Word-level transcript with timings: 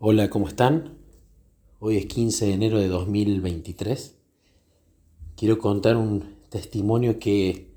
Hola, 0.00 0.30
¿cómo 0.30 0.46
están? 0.46 0.96
Hoy 1.80 1.96
es 1.96 2.06
15 2.06 2.46
de 2.46 2.52
enero 2.52 2.78
de 2.78 2.86
2023. 2.86 4.14
Quiero 5.34 5.58
contar 5.58 5.96
un 5.96 6.36
testimonio 6.50 7.18
que 7.18 7.72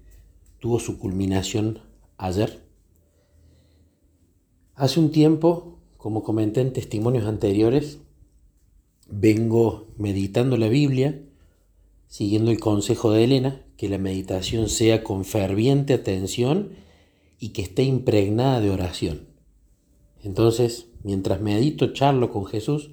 tuvo 0.60 0.80
su 0.80 1.00
culminación 1.00 1.80
ayer. 2.18 2.64
Hace 4.76 5.00
un 5.00 5.12
tiempo, 5.12 5.80
como 5.98 6.22
comenté 6.22 6.62
en 6.62 6.74
testimonios 6.74 7.26
anteriores, 7.26 7.98
vengo 9.10 9.88
meditando 9.98 10.58
la 10.58 10.70
Biblia, 10.70 11.24
siguiendo 12.08 12.52
el 12.52 12.60
consejo 12.60 13.10
de 13.10 13.24
Elena, 13.24 13.66
que 13.78 13.90
la 13.90 13.98
meditación 13.98 14.70
sea 14.70 15.04
con 15.04 15.26
ferviente 15.26 15.96
atención 15.96 16.74
y 17.40 17.50
que 17.50 17.64
esté 17.64 17.82
impregnada 17.82 18.62
de 18.62 18.70
oración. 18.70 19.28
Entonces, 20.22 20.91
mientras 21.04 21.42
medito, 21.42 21.94
charlo 21.94 22.32
con 22.32 22.46
Jesús. 22.46 22.92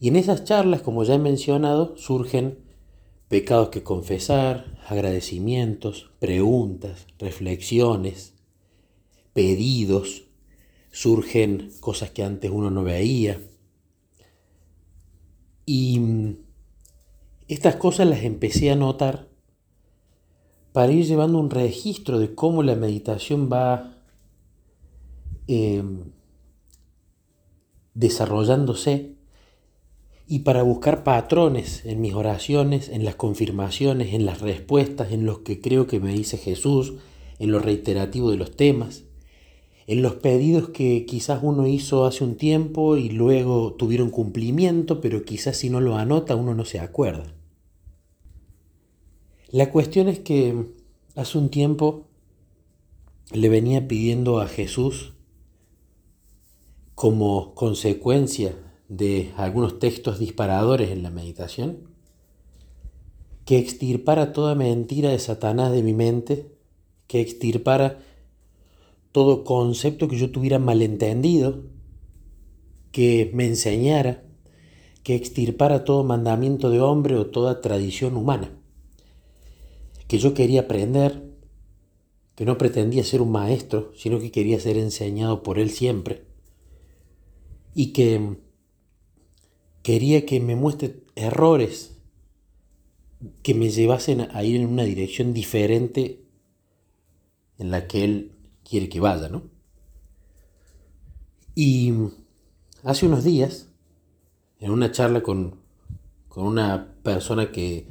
Y 0.00 0.08
en 0.08 0.16
esas 0.16 0.44
charlas, 0.44 0.82
como 0.82 1.04
ya 1.04 1.14
he 1.14 1.18
mencionado, 1.18 1.96
surgen 1.96 2.58
pecados 3.28 3.70
que 3.70 3.82
confesar, 3.82 4.78
agradecimientos, 4.86 6.10
preguntas, 6.18 7.06
reflexiones, 7.18 8.34
pedidos, 9.32 10.24
surgen 10.90 11.70
cosas 11.80 12.10
que 12.10 12.22
antes 12.22 12.50
uno 12.50 12.70
no 12.70 12.84
veía. 12.84 13.40
Y 15.64 16.00
estas 17.48 17.76
cosas 17.76 18.06
las 18.06 18.22
empecé 18.22 18.70
a 18.70 18.76
notar 18.76 19.28
para 20.72 20.92
ir 20.92 21.06
llevando 21.06 21.38
un 21.38 21.50
registro 21.50 22.18
de 22.18 22.34
cómo 22.34 22.62
la 22.62 22.76
meditación 22.76 23.50
va 23.50 23.96
eh, 25.48 25.82
desarrollándose 27.96 29.16
y 30.28 30.40
para 30.40 30.62
buscar 30.62 31.02
patrones 31.02 31.84
en 31.86 32.00
mis 32.00 32.14
oraciones, 32.14 32.88
en 32.88 33.04
las 33.04 33.14
confirmaciones, 33.16 34.12
en 34.12 34.26
las 34.26 34.40
respuestas, 34.40 35.12
en 35.12 35.24
los 35.24 35.40
que 35.40 35.60
creo 35.60 35.86
que 35.86 35.98
me 35.98 36.12
dice 36.12 36.36
Jesús, 36.36 36.94
en 37.38 37.50
lo 37.50 37.58
reiterativo 37.58 38.30
de 38.30 38.36
los 38.36 38.54
temas, 38.54 39.04
en 39.86 40.02
los 40.02 40.16
pedidos 40.16 40.68
que 40.70 41.06
quizás 41.06 41.40
uno 41.42 41.66
hizo 41.66 42.04
hace 42.06 42.24
un 42.24 42.36
tiempo 42.36 42.96
y 42.96 43.08
luego 43.08 43.74
tuvieron 43.74 44.10
cumplimiento, 44.10 45.00
pero 45.00 45.24
quizás 45.24 45.56
si 45.56 45.70
no 45.70 45.80
lo 45.80 45.96
anota 45.96 46.36
uno 46.36 46.54
no 46.54 46.64
se 46.64 46.80
acuerda. 46.80 47.32
La 49.50 49.70
cuestión 49.70 50.08
es 50.08 50.18
que 50.18 50.66
hace 51.14 51.38
un 51.38 51.50
tiempo 51.50 52.08
le 53.32 53.48
venía 53.48 53.86
pidiendo 53.88 54.40
a 54.40 54.48
Jesús 54.48 55.15
como 56.96 57.54
consecuencia 57.54 58.56
de 58.88 59.30
algunos 59.36 59.78
textos 59.78 60.18
disparadores 60.18 60.90
en 60.90 61.02
la 61.02 61.10
meditación, 61.10 61.90
que 63.44 63.58
extirpara 63.58 64.32
toda 64.32 64.54
mentira 64.54 65.10
de 65.10 65.18
Satanás 65.18 65.72
de 65.72 65.82
mi 65.82 65.92
mente, 65.92 66.50
que 67.06 67.20
extirpara 67.20 67.98
todo 69.12 69.44
concepto 69.44 70.08
que 70.08 70.16
yo 70.16 70.30
tuviera 70.30 70.58
malentendido, 70.58 71.64
que 72.92 73.30
me 73.34 73.44
enseñara, 73.44 74.24
que 75.02 75.14
extirpara 75.16 75.84
todo 75.84 76.02
mandamiento 76.02 76.70
de 76.70 76.80
hombre 76.80 77.16
o 77.16 77.26
toda 77.26 77.60
tradición 77.60 78.16
humana, 78.16 78.58
que 80.08 80.16
yo 80.16 80.32
quería 80.32 80.62
aprender, 80.62 81.30
que 82.34 82.46
no 82.46 82.56
pretendía 82.56 83.04
ser 83.04 83.20
un 83.20 83.32
maestro, 83.32 83.92
sino 83.94 84.18
que 84.18 84.30
quería 84.30 84.58
ser 84.58 84.78
enseñado 84.78 85.42
por 85.42 85.58
él 85.58 85.68
siempre 85.68 86.25
y 87.78 87.92
que 87.92 88.38
quería 89.82 90.24
que 90.24 90.40
me 90.40 90.56
muestre 90.56 91.04
errores 91.14 91.98
que 93.42 93.52
me 93.52 93.68
llevasen 93.68 94.22
a 94.32 94.42
ir 94.44 94.56
en 94.56 94.66
una 94.66 94.84
dirección 94.84 95.34
diferente 95.34 96.24
en 97.58 97.70
la 97.70 97.86
que 97.86 98.02
él 98.04 98.32
quiere 98.64 98.88
que 98.88 98.98
vaya, 98.98 99.28
¿no? 99.28 99.42
Y 101.54 101.92
hace 102.82 103.04
unos 103.04 103.24
días, 103.24 103.68
en 104.58 104.70
una 104.70 104.90
charla 104.90 105.22
con, 105.22 105.60
una 106.34 106.94
persona 107.02 107.52
que 107.52 107.86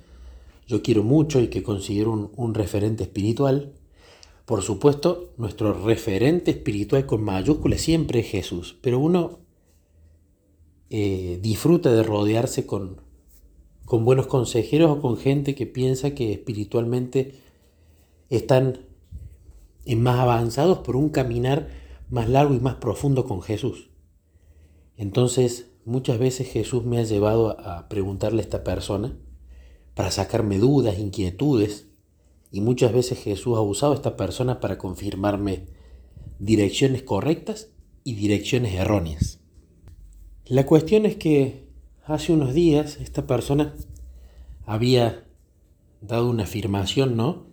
yo 0.67 0.81
quiero 0.81 1.03
mucho 1.03 1.41
y 1.41 1.49
que 1.49 1.61
considero 1.61 2.11
un, 2.11 2.31
un 2.35 2.55
referente 2.55 3.03
espiritual, 3.03 3.73
por 4.45 4.63
supuesto, 4.63 5.33
nuestro 5.37 5.73
referente 5.85 6.49
espiritual 6.49 7.05
con 7.05 7.23
mayúsculas 7.23 7.81
siempre 7.81 8.21
es 8.21 8.27
Jesús, 8.27 8.77
pero 8.81 8.97
uno 8.97 9.44
eh, 10.97 11.39
disfruta 11.41 11.91
de 11.91 12.03
rodearse 12.03 12.65
con, 12.65 13.01
con 13.83 14.05
buenos 14.05 14.27
consejeros 14.27 14.91
o 14.91 15.01
con 15.01 15.17
gente 15.17 15.53
que 15.53 15.65
piensa 15.67 16.11
que 16.11 16.31
espiritualmente 16.31 17.35
están 18.29 18.85
en 19.83 20.01
más 20.01 20.21
avanzados 20.21 20.77
por 20.77 20.95
un 20.95 21.09
caminar 21.09 21.67
más 22.09 22.29
largo 22.29 22.53
y 22.53 22.61
más 22.61 22.75
profundo 22.75 23.25
con 23.25 23.41
Jesús. 23.41 23.89
Entonces, 24.95 25.69
muchas 25.83 26.17
veces 26.17 26.47
Jesús 26.47 26.85
me 26.85 26.99
ha 26.99 27.03
llevado 27.03 27.59
a 27.59 27.89
preguntarle 27.89 28.39
a 28.39 28.45
esta 28.45 28.63
persona 28.63 29.17
para 29.95 30.11
sacarme 30.11 30.59
dudas, 30.59 30.97
inquietudes, 30.97 31.89
y 32.51 32.61
muchas 32.61 32.93
veces 32.93 33.19
Jesús 33.19 33.57
ha 33.57 33.61
usado 33.61 33.91
a 33.91 33.95
esta 33.95 34.15
persona 34.15 34.61
para 34.61 34.77
confirmarme 34.77 35.65
direcciones 36.39 37.03
correctas 37.03 37.67
y 38.05 38.15
direcciones 38.15 38.75
erróneas. 38.75 39.44
La 40.47 40.67
cuestión 40.67 41.07
es 41.07 41.15
que 41.15 41.65
hace 42.05 42.31
unos 42.31 42.53
días 42.53 42.99
esta 43.01 43.25
persona 43.25 43.73
había 44.67 45.25
dado 46.01 46.29
una 46.29 46.43
afirmación, 46.43 47.17
¿no? 47.17 47.47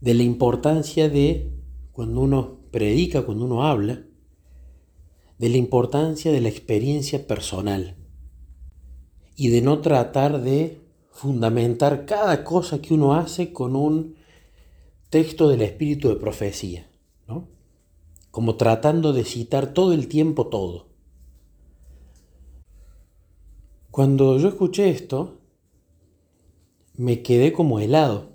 De 0.00 0.14
la 0.14 0.22
importancia 0.22 1.10
de 1.10 1.52
cuando 1.92 2.22
uno 2.22 2.60
predica, 2.70 3.26
cuando 3.26 3.44
uno 3.44 3.66
habla, 3.66 4.04
de 5.36 5.48
la 5.50 5.58
importancia 5.58 6.32
de 6.32 6.40
la 6.40 6.48
experiencia 6.48 7.26
personal 7.26 7.94
y 9.36 9.48
de 9.48 9.60
no 9.60 9.82
tratar 9.82 10.40
de 10.40 10.80
fundamentar 11.10 12.06
cada 12.06 12.42
cosa 12.42 12.80
que 12.80 12.94
uno 12.94 13.12
hace 13.12 13.52
con 13.52 13.76
un 13.76 14.14
texto 15.10 15.46
del 15.46 15.60
espíritu 15.60 16.08
de 16.08 16.16
profecía, 16.16 16.90
¿no? 17.28 17.48
Como 18.30 18.56
tratando 18.56 19.12
de 19.12 19.24
citar 19.24 19.74
todo 19.74 19.92
el 19.92 20.08
tiempo 20.08 20.46
todo. 20.46 20.91
Cuando 23.92 24.38
yo 24.38 24.48
escuché 24.48 24.88
esto, 24.88 25.42
me 26.96 27.20
quedé 27.20 27.52
como 27.52 27.78
helado. 27.78 28.30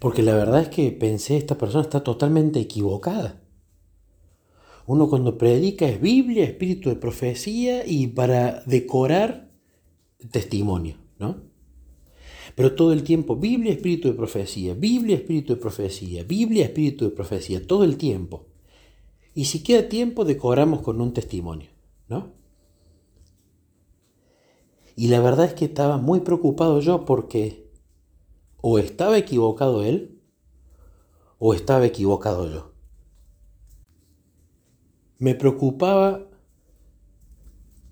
Porque 0.00 0.24
la 0.24 0.34
verdad 0.34 0.62
es 0.62 0.68
que 0.68 0.90
pensé, 0.90 1.36
esta 1.36 1.56
persona 1.56 1.84
está 1.84 2.02
totalmente 2.02 2.58
equivocada. 2.58 3.40
Uno 4.86 5.08
cuando 5.08 5.38
predica 5.38 5.86
es 5.86 6.00
Biblia, 6.00 6.42
espíritu 6.42 6.88
de 6.88 6.96
profecía 6.96 7.86
y 7.86 8.08
para 8.08 8.64
decorar 8.66 9.52
testimonio, 10.32 10.96
¿no? 11.20 11.44
Pero 12.56 12.74
todo 12.74 12.92
el 12.92 13.04
tiempo, 13.04 13.36
Biblia, 13.36 13.74
espíritu 13.74 14.08
de 14.08 14.14
profecía, 14.14 14.74
Biblia, 14.74 15.14
espíritu 15.18 15.54
de 15.54 15.60
profecía, 15.60 16.24
Biblia, 16.24 16.64
espíritu 16.64 17.04
de 17.04 17.12
profecía, 17.12 17.64
todo 17.64 17.84
el 17.84 17.96
tiempo. 17.96 18.48
Y 19.36 19.44
si 19.44 19.62
queda 19.62 19.88
tiempo, 19.88 20.24
decoramos 20.24 20.82
con 20.82 21.00
un 21.00 21.12
testimonio, 21.12 21.70
¿no? 22.08 22.39
Y 25.00 25.08
la 25.08 25.18
verdad 25.22 25.46
es 25.46 25.54
que 25.54 25.64
estaba 25.64 25.96
muy 25.96 26.20
preocupado 26.20 26.78
yo 26.80 27.06
porque 27.06 27.70
o 28.60 28.78
estaba 28.78 29.16
equivocado 29.16 29.82
él 29.82 30.20
o 31.38 31.54
estaba 31.54 31.86
equivocado 31.86 32.46
yo. 32.52 32.72
Me 35.16 35.34
preocupaba 35.34 36.26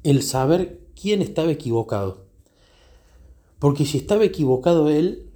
el 0.03 0.23
saber 0.23 0.87
quién 1.01 1.23
estaba 1.23 1.51
equivocado. 1.51 2.27
Porque 3.59 3.87
si 3.87 3.97
estaba 3.97 4.25
equivocado 4.25 4.91
él, 4.91 5.33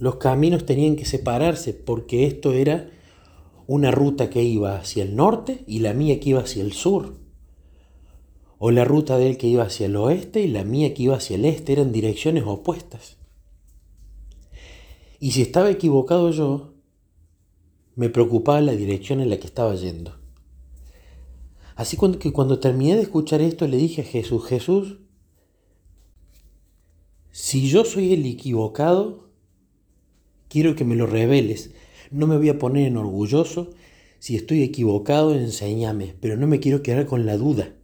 los 0.00 0.16
caminos 0.16 0.66
tenían 0.66 0.96
que 0.96 1.04
separarse 1.04 1.74
porque 1.74 2.26
esto 2.26 2.54
era 2.54 2.90
una 3.68 3.92
ruta 3.92 4.30
que 4.30 4.42
iba 4.42 4.78
hacia 4.78 5.04
el 5.04 5.14
norte 5.14 5.62
y 5.68 5.78
la 5.78 5.94
mía 5.94 6.18
que 6.18 6.30
iba 6.30 6.40
hacia 6.40 6.64
el 6.64 6.72
sur 6.72 7.21
o 8.64 8.70
la 8.70 8.84
ruta 8.84 9.18
de 9.18 9.28
él 9.28 9.38
que 9.38 9.48
iba 9.48 9.64
hacia 9.64 9.86
el 9.86 9.96
oeste 9.96 10.40
y 10.40 10.46
la 10.46 10.62
mía 10.62 10.94
que 10.94 11.02
iba 11.02 11.16
hacia 11.16 11.34
el 11.34 11.46
este 11.46 11.72
eran 11.72 11.90
direcciones 11.90 12.44
opuestas. 12.46 13.16
Y 15.18 15.32
si 15.32 15.42
estaba 15.42 15.68
equivocado 15.68 16.30
yo, 16.30 16.72
me 17.96 18.08
preocupaba 18.08 18.60
la 18.60 18.70
dirección 18.70 19.20
en 19.20 19.30
la 19.30 19.38
que 19.38 19.48
estaba 19.48 19.74
yendo. 19.74 20.16
Así 21.74 21.96
que 22.20 22.32
cuando 22.32 22.60
terminé 22.60 22.94
de 22.94 23.02
escuchar 23.02 23.40
esto 23.40 23.66
le 23.66 23.78
dije 23.78 24.02
a 24.02 24.04
Jesús, 24.04 24.46
Jesús, 24.46 24.98
si 27.32 27.68
yo 27.68 27.84
soy 27.84 28.12
el 28.12 28.24
equivocado, 28.26 29.28
quiero 30.46 30.76
que 30.76 30.84
me 30.84 30.94
lo 30.94 31.08
reveles. 31.08 31.72
No 32.12 32.28
me 32.28 32.36
voy 32.36 32.50
a 32.50 32.60
poner 32.60 32.86
en 32.86 32.96
orgulloso, 32.96 33.70
Si 34.20 34.36
estoy 34.36 34.62
equivocado, 34.62 35.34
enséñame, 35.34 36.14
pero 36.20 36.36
no 36.36 36.46
me 36.46 36.60
quiero 36.60 36.84
quedar 36.84 37.06
con 37.06 37.26
la 37.26 37.36
duda. 37.36 37.74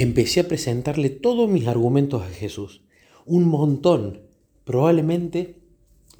Empecé 0.00 0.38
a 0.38 0.48
presentarle 0.48 1.10
todos 1.10 1.50
mis 1.50 1.66
argumentos 1.66 2.22
a 2.22 2.28
Jesús, 2.28 2.82
un 3.26 3.48
montón, 3.48 4.20
probablemente 4.62 5.56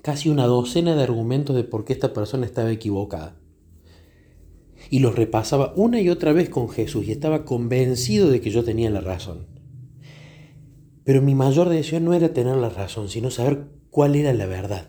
casi 0.03 0.29
una 0.29 0.47
docena 0.47 0.97
de 0.97 1.05
argumentos 1.05 1.55
de 1.55 1.63
por 1.63 1.85
qué 1.85 1.93
esta 1.93 2.13
persona 2.13 2.45
estaba 2.45 2.73
equivocada. 2.73 3.37
Y 4.91 4.99
los 4.99 5.15
repasaba 5.15 5.75
una 5.77 6.01
y 6.01 6.09
otra 6.09 6.33
vez 6.33 6.49
con 6.49 6.69
Jesús 6.69 7.07
y 7.07 7.13
estaba 7.13 7.45
convencido 7.45 8.31
de 8.31 8.41
que 8.41 8.51
yo 8.51 8.65
tenía 8.65 8.91
la 8.91 9.01
razón. 9.01 9.47
Pero 11.05 11.23
mi 11.23 11.37
mayor 11.37 11.69
deseo 11.69 12.01
no 12.01 12.15
era 12.15 12.33
tener 12.33 12.57
la 12.57 12.71
razón, 12.71 13.09
sino 13.09 13.31
saber 13.31 13.67
cuál 13.91 14.17
era 14.17 14.33
la 14.33 14.47
verdad. 14.47 14.89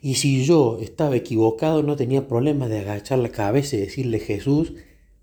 Y 0.00 0.14
si 0.14 0.44
yo 0.44 0.78
estaba 0.80 1.16
equivocado, 1.16 1.82
no 1.82 1.96
tenía 1.96 2.28
problema 2.28 2.68
de 2.68 2.78
agachar 2.78 3.18
la 3.18 3.30
cabeza 3.30 3.74
y 3.74 3.80
decirle, 3.80 4.20
Jesús, 4.20 4.72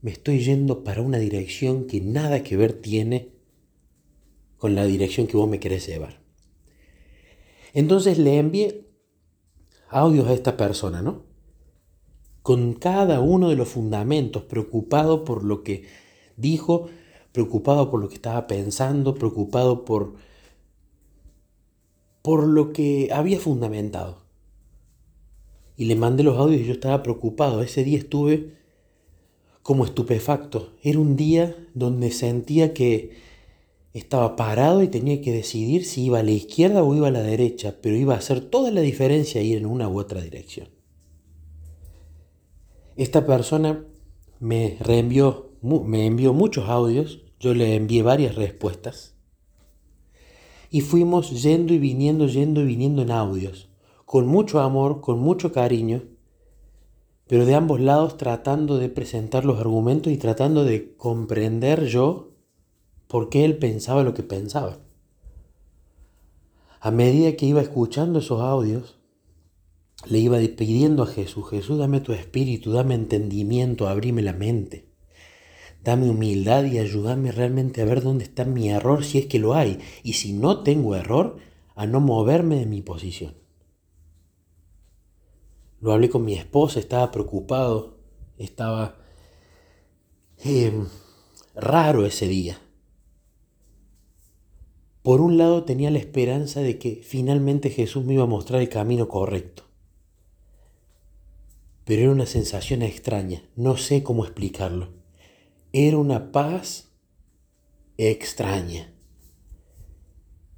me 0.02 0.12
estoy 0.12 0.40
yendo 0.40 0.84
para 0.84 1.02
una 1.02 1.18
dirección 1.18 1.86
que 1.86 2.02
nada 2.02 2.44
que 2.44 2.56
ver 2.56 2.74
tiene 2.74 3.34
con 4.58 4.76
la 4.76 4.86
dirección 4.86 5.28
que 5.28 5.38
vos 5.38 5.50
me 5.50 5.60
querés 5.60 5.88
llevar. 5.88 6.22
Entonces 7.74 8.18
le 8.18 8.38
envié 8.38 8.88
audios 9.90 10.28
a 10.28 10.34
esta 10.34 10.58
persona, 10.58 11.02
¿no? 11.02 11.24
Con 12.42 12.74
cada 12.74 13.20
uno 13.20 13.50
de 13.50 13.56
los 13.56 13.68
fundamentos, 13.68 14.44
preocupado 14.44 15.24
por 15.24 15.44
lo 15.44 15.64
que 15.64 15.86
dijo, 16.38 16.90
preocupado 17.32 17.92
por 17.92 18.02
lo 18.02 18.10
que 18.10 18.16
estaba 18.16 18.48
pensando, 18.48 19.16
preocupado 19.16 19.86
por, 19.86 20.16
por 22.22 22.48
lo 22.48 22.72
que 22.72 23.10
había 23.14 23.40
fundamentado. 23.40 24.24
Y 25.76 25.86
le 25.86 25.96
mandé 25.96 26.24
los 26.24 26.38
audios 26.38 26.62
y 26.62 26.66
yo 26.66 26.74
estaba 26.74 27.04
preocupado. 27.04 27.62
Ese 27.62 27.84
día 27.84 27.98
estuve 27.98 28.59
como 29.64 29.86
estupefacto. 29.86 30.74
Era 30.84 31.00
un 31.00 31.16
día 31.16 31.56
donde 31.74 32.12
sentía 32.12 32.74
que 32.74 33.12
estaba 33.94 34.36
parado 34.36 34.84
y 34.84 34.88
tenía 34.88 35.22
que 35.22 35.32
decidir 35.32 35.86
si 35.86 36.06
iba 36.06 36.20
a 36.20 36.24
la 36.24 36.32
izquierda 36.32 36.84
o 36.84 36.96
iba 36.96 37.08
a 37.08 37.12
la 37.12 37.22
derecha, 37.22 37.78
pero 37.82 37.96
iba 37.96 38.16
a 38.16 38.20
hacer 38.20 38.42
toda 38.42 38.72
la 38.72 38.82
diferencia 38.82 39.42
ir 39.42 39.58
en 39.58 39.66
una 39.66 39.90
u 39.90 40.00
otra 40.00 40.22
dirección. 40.22 40.70
Esta 42.96 43.26
persona 43.26 43.86
me 44.40 44.78
reenvió, 44.80 45.52
me 45.62 46.06
envió 46.06 46.34
muchos 46.34 46.70
audios, 46.70 47.22
yo 47.40 47.54
le 47.54 47.76
envié 47.76 48.04
varias 48.04 48.36
respuestas 48.36 49.16
y 50.70 50.82
fuimos 50.82 51.42
yendo 51.42 51.74
y 51.74 51.80
viniendo, 51.80 52.28
yendo 52.28 52.62
y 52.62 52.66
viniendo 52.66 53.02
en 53.02 53.12
audios, 53.12 53.70
con 54.06 54.28
mucho 54.28 54.60
amor, 54.60 55.02
con 55.02 55.20
mucho 55.20 55.52
cariño, 55.52 56.04
pero 57.30 57.46
de 57.46 57.54
ambos 57.54 57.80
lados 57.80 58.18
tratando 58.18 58.80
de 58.80 58.90
presentar 58.90 59.46
los 59.46 59.60
argumentos 59.60 60.12
y 60.12 60.18
tratando 60.18 60.66
de 60.66 60.96
comprender 60.98 61.86
yo 61.86 62.32
por 63.08 63.30
qué 63.30 63.46
él 63.46 63.60
pensaba 63.60 64.02
lo 64.02 64.16
que 64.16 64.24
pensaba. 64.24 64.80
A 66.80 66.90
medida 66.90 67.36
que 67.36 67.46
iba 67.46 67.62
escuchando 67.62 68.18
esos 68.18 68.42
audios, 68.42 68.98
le 70.08 70.18
iba 70.18 70.40
pidiendo 70.58 71.04
a 71.04 71.06
Jesús, 71.06 71.48
Jesús, 71.52 71.78
dame 71.78 72.02
tu 72.02 72.14
espíritu, 72.14 72.72
dame 72.72 72.96
entendimiento, 72.96 73.88
abrime 73.88 74.24
la 74.24 74.34
mente, 74.34 74.88
dame 75.84 76.10
humildad 76.10 76.64
y 76.64 76.80
ayúdame 76.80 77.32
realmente 77.32 77.84
a 77.84 77.86
ver 77.86 78.02
dónde 78.02 78.24
está 78.24 78.44
mi 78.44 78.70
error 78.70 79.06
si 79.06 79.20
es 79.20 79.28
que 79.28 79.38
lo 79.38 79.54
hay, 79.54 79.78
y 80.02 80.14
si 80.14 80.34
no 80.34 80.64
tengo 80.64 80.96
error, 80.96 81.38
a 81.76 81.86
no 81.86 82.00
moverme 82.00 82.56
de 82.56 82.66
mi 82.66 82.82
posición. 82.82 83.39
Lo 85.82 85.94
hablé 85.94 86.10
con 86.10 86.26
mi 86.26 86.34
esposa, 86.34 86.80
estaba 86.80 87.12
preocupado, 87.12 87.98
estaba 88.38 88.98
eh, 90.44 90.72
raro 91.56 92.06
ese 92.06 92.28
día. 92.28 92.60
Por 95.04 95.22
un 95.22 95.38
lado 95.38 95.64
tenía 95.64 95.90
la 95.92 96.00
esperanza 96.00 96.62
de 96.62 96.78
que 96.78 97.02
finalmente 97.04 97.70
Jesús 97.70 98.04
me 98.04 98.14
iba 98.14 98.24
a 98.24 98.28
mostrar 98.28 98.62
el 98.62 98.70
camino 98.70 99.08
correcto. 99.08 99.64
Pero 101.86 102.04
era 102.04 102.12
una 102.12 102.26
sensación 102.26 102.82
extraña, 102.82 103.42
no 103.56 103.78
sé 103.78 104.04
cómo 104.04 104.26
explicarlo. 104.26 104.90
Era 105.72 105.98
una 105.98 106.32
paz 106.32 106.90
extraña. 107.98 108.94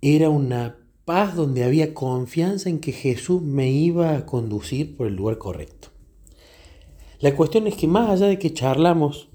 Era 0.02 0.30
una 0.30 0.81
paz 1.06 1.36
donde 1.36 1.64
había 1.64 1.94
confianza 1.94 2.70
en 2.70 2.80
que 2.80 2.92
Jesús 2.92 3.42
me 3.42 3.72
iba 3.72 4.16
a 4.16 4.26
conducir 4.26 4.96
por 4.96 5.08
el 5.08 5.16
lugar 5.16 5.38
correcto. 5.38 5.90
La 7.20 7.36
cuestión 7.36 7.68
es 7.68 7.76
que 7.76 7.88
más 7.88 8.10
allá 8.10 8.28
de 8.28 8.40
que 8.40 8.54
charlamos 8.54 9.30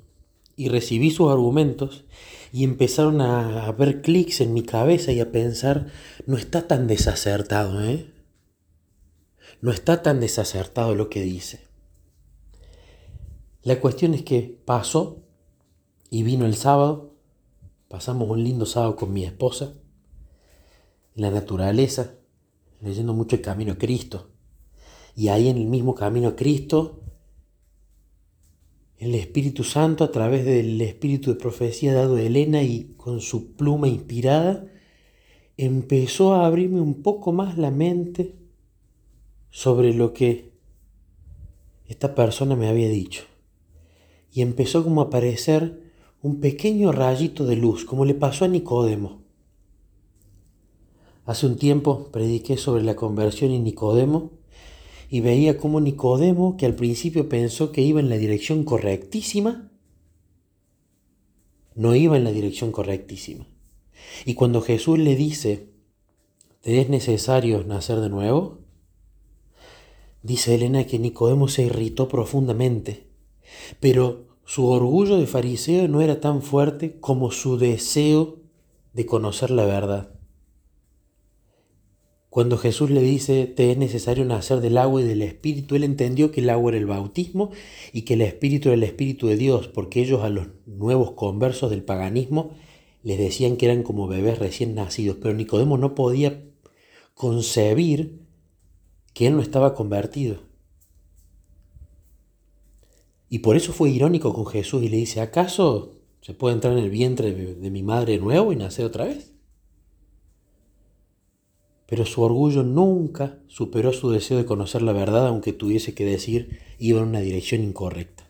y 0.57 0.69
recibí 0.69 1.11
sus 1.11 1.31
argumentos, 1.31 2.05
y 2.53 2.65
empezaron 2.65 3.21
a, 3.21 3.71
ver 3.73 4.01
clics 4.01 4.41
en 4.41 4.55
mi 4.55 4.63
cabeza 4.63 5.13
y 5.13 5.21
a 5.21 5.31
pensar, 5.31 5.89
no 6.25 6.37
está 6.39 6.67
tan 6.67 6.87
desacertado, 6.87 7.85
¿eh? 7.85 8.11
No 9.61 9.71
está 9.71 10.03
tan 10.03 10.21
desacertado 10.21 10.95
lo 10.95 11.11
que 11.11 11.21
dice. 11.21 11.67
La 13.63 13.79
cuestión 13.81 14.15
es 14.15 14.23
que 14.23 14.59
pasó 14.65 15.23
y 16.09 16.23
vino 16.23 16.47
el 16.47 16.55
sábado, 16.55 17.15
pasamos 17.89 18.31
un 18.31 18.43
lindo 18.43 18.65
sábado 18.65 18.97
con 18.97 19.13
mi 19.13 19.25
esposa, 19.25 19.75
la 21.17 21.31
naturaleza, 21.31 22.15
leyendo 22.81 23.13
mucho 23.13 23.37
el 23.37 23.43
camino 23.43 23.73
a 23.73 23.79
Cristo. 23.79 24.31
Y 25.17 25.29
ahí 25.29 25.49
en 25.49 25.57
el 25.57 25.67
mismo 25.67 25.95
camino 25.95 26.29
a 26.29 26.37
Cristo 26.37 27.03
el 28.99 29.15
Espíritu 29.15 29.63
Santo 29.63 30.05
a 30.05 30.11
través 30.11 30.45
del 30.45 30.81
Espíritu 30.81 31.31
de 31.31 31.39
profecía 31.39 31.93
dado 31.93 32.15
de 32.15 32.27
Elena 32.27 32.63
y 32.63 32.95
con 32.97 33.21
su 33.21 33.53
pluma 33.53 33.89
inspirada, 33.89 34.67
empezó 35.57 36.35
a 36.35 36.47
abrirme 36.47 36.81
un 36.81 37.03
poco 37.03 37.33
más 37.33 37.59
la 37.59 37.71
mente 37.71 38.35
sobre 39.51 39.93
lo 39.93 40.13
que 40.13 40.53
esta 41.87 42.15
persona 42.15 42.57
me 42.57 42.69
había 42.69 42.89
dicho. 42.89 43.25
Y 44.33 44.43
empezó 44.43 44.83
como 44.83 45.03
a 45.03 45.05
aparecer 45.05 45.83
un 46.23 46.41
pequeño 46.41 46.91
rayito 46.93 47.47
de 47.47 47.57
luz, 47.57 47.85
como 47.85 48.05
le 48.05 48.15
pasó 48.15 48.47
a 48.47 48.49
Nicodemo. 48.49 49.26
Hace 51.27 51.47
un 51.47 51.57
tiempo 51.57 52.09
prediqué 52.13 52.57
sobre 52.57 52.85
la 52.85 52.95
conversión 52.95 53.51
en 53.51 53.65
Nicodemo 53.65 54.31
y 55.11 55.21
veía 55.21 55.59
cómo 55.59 55.81
Nicodemo, 55.81 56.57
que 56.57 56.67
al 56.67 56.77
principio 56.77 57.29
pensó 57.29 57.73
que 57.73 57.83
iba 57.83 57.99
en 57.99 58.09
la 58.09 58.17
dirección 58.17 58.63
correctísima, 58.63 59.73
no 61.75 61.97
iba 61.97 62.17
en 62.17 62.23
la 62.23 62.31
dirección 62.31 62.71
correctísima. 62.71 63.47
Y 64.25 64.35
cuando 64.35 64.63
Jesús 64.63 65.01
le 65.01 65.17
dice, 65.17 65.69
¿te 66.61 66.81
es 66.81 66.89
necesario 66.89 67.65
nacer 67.65 67.99
de 67.99 68.09
nuevo? 68.09 68.61
Dice 70.23 70.55
Elena 70.55 70.87
que 70.87 71.01
Nicodemo 71.01 71.49
se 71.49 71.65
irritó 71.65 72.07
profundamente, 72.09 73.09
pero 73.81 74.27
su 74.45 74.69
orgullo 74.69 75.17
de 75.17 75.27
fariseo 75.27 75.89
no 75.89 76.03
era 76.03 76.21
tan 76.21 76.41
fuerte 76.41 77.01
como 77.01 77.33
su 77.33 77.59
deseo 77.59 78.37
de 78.93 79.07
conocer 79.07 79.51
la 79.51 79.65
verdad. 79.67 80.16
Cuando 82.37 82.59
Jesús 82.59 82.91
le 82.91 83.01
dice, 83.01 83.47
te 83.47 83.71
es 83.71 83.79
necesario 83.79 84.27
nacer 84.27 84.61
del 84.61 84.77
agua 84.77 85.01
y 85.01 85.05
del 85.05 85.23
Espíritu, 85.23 85.75
él 85.75 85.85
entendió 85.85 86.33
que 86.33 86.43
el 86.43 86.51
agua 86.51 86.73
era 86.73 86.79
el 86.79 86.85
bautismo 86.85 87.51
y 87.95 88.03
que 88.03 88.13
el 88.13 88.21
Espíritu 88.21 88.69
era 88.69 88.75
el 88.75 88.83
Espíritu 88.83 89.29
de 89.29 89.39
Dios, 89.39 89.69
porque 89.69 90.03
ellos 90.03 90.23
a 90.23 90.29
los 90.29 90.49
nuevos 90.67 91.13
conversos 91.13 91.71
del 91.71 91.83
paganismo 91.83 92.51
les 93.03 93.19
decían 93.19 93.57
que 93.57 93.65
eran 93.65 93.83
como 93.83 94.07
bebés 94.07 94.39
recién 94.39 94.75
nacidos, 94.75 95.17
pero 95.19 95.33
Nicodemo 95.33 95.79
no 95.79 95.95
podía 95.95 96.45
concebir 97.15 98.21
que 99.15 99.29
él 99.29 99.37
no 99.37 99.41
estaba 99.41 99.73
convertido. 99.73 100.41
Y 103.31 103.39
por 103.39 103.57
eso 103.57 103.73
fue 103.73 103.89
irónico 103.89 104.35
con 104.35 104.45
Jesús 104.45 104.83
y 104.83 104.91
le 104.91 104.99
dice, 104.99 105.23
¿acaso 105.23 105.95
se 106.21 106.35
puede 106.35 106.55
entrar 106.55 106.77
en 106.77 106.85
el 106.85 106.91
vientre 106.91 107.33
de 107.33 107.71
mi 107.71 107.83
madre 107.83 108.19
nuevo 108.19 108.53
y 108.53 108.57
nacer 108.57 108.85
otra 108.85 109.07
vez? 109.07 109.36
Pero 111.87 112.05
su 112.05 112.23
orgullo 112.23 112.63
nunca 112.63 113.39
superó 113.47 113.93
su 113.93 114.11
deseo 114.11 114.37
de 114.37 114.45
conocer 114.45 114.83
la 114.83 114.93
verdad, 114.93 115.29
aunque 115.29 115.53
tuviese 115.53 115.95
que 115.95 116.05
decir 116.05 116.59
iba 116.79 117.01
en 117.01 117.09
una 117.09 117.21
dirección 117.21 117.63
incorrecta. 117.63 118.25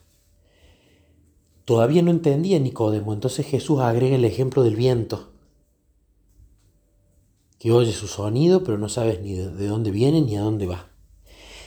Todavía 1.64 2.02
no 2.02 2.10
entendía 2.10 2.60
Nicodemo, 2.60 3.12
entonces 3.12 3.46
Jesús 3.46 3.80
agrega 3.80 4.14
el 4.14 4.25
ejemplo 4.25 4.62
del 4.62 4.76
viento, 4.76 5.30
que 7.58 7.72
oye 7.72 7.92
su 7.92 8.06
sonido, 8.06 8.62
pero 8.62 8.78
no 8.78 8.88
sabes 8.88 9.20
ni 9.22 9.32
de 9.32 9.66
dónde 9.66 9.90
viene 9.90 10.20
ni 10.20 10.36
a 10.36 10.42
dónde 10.42 10.66
va. 10.66 10.90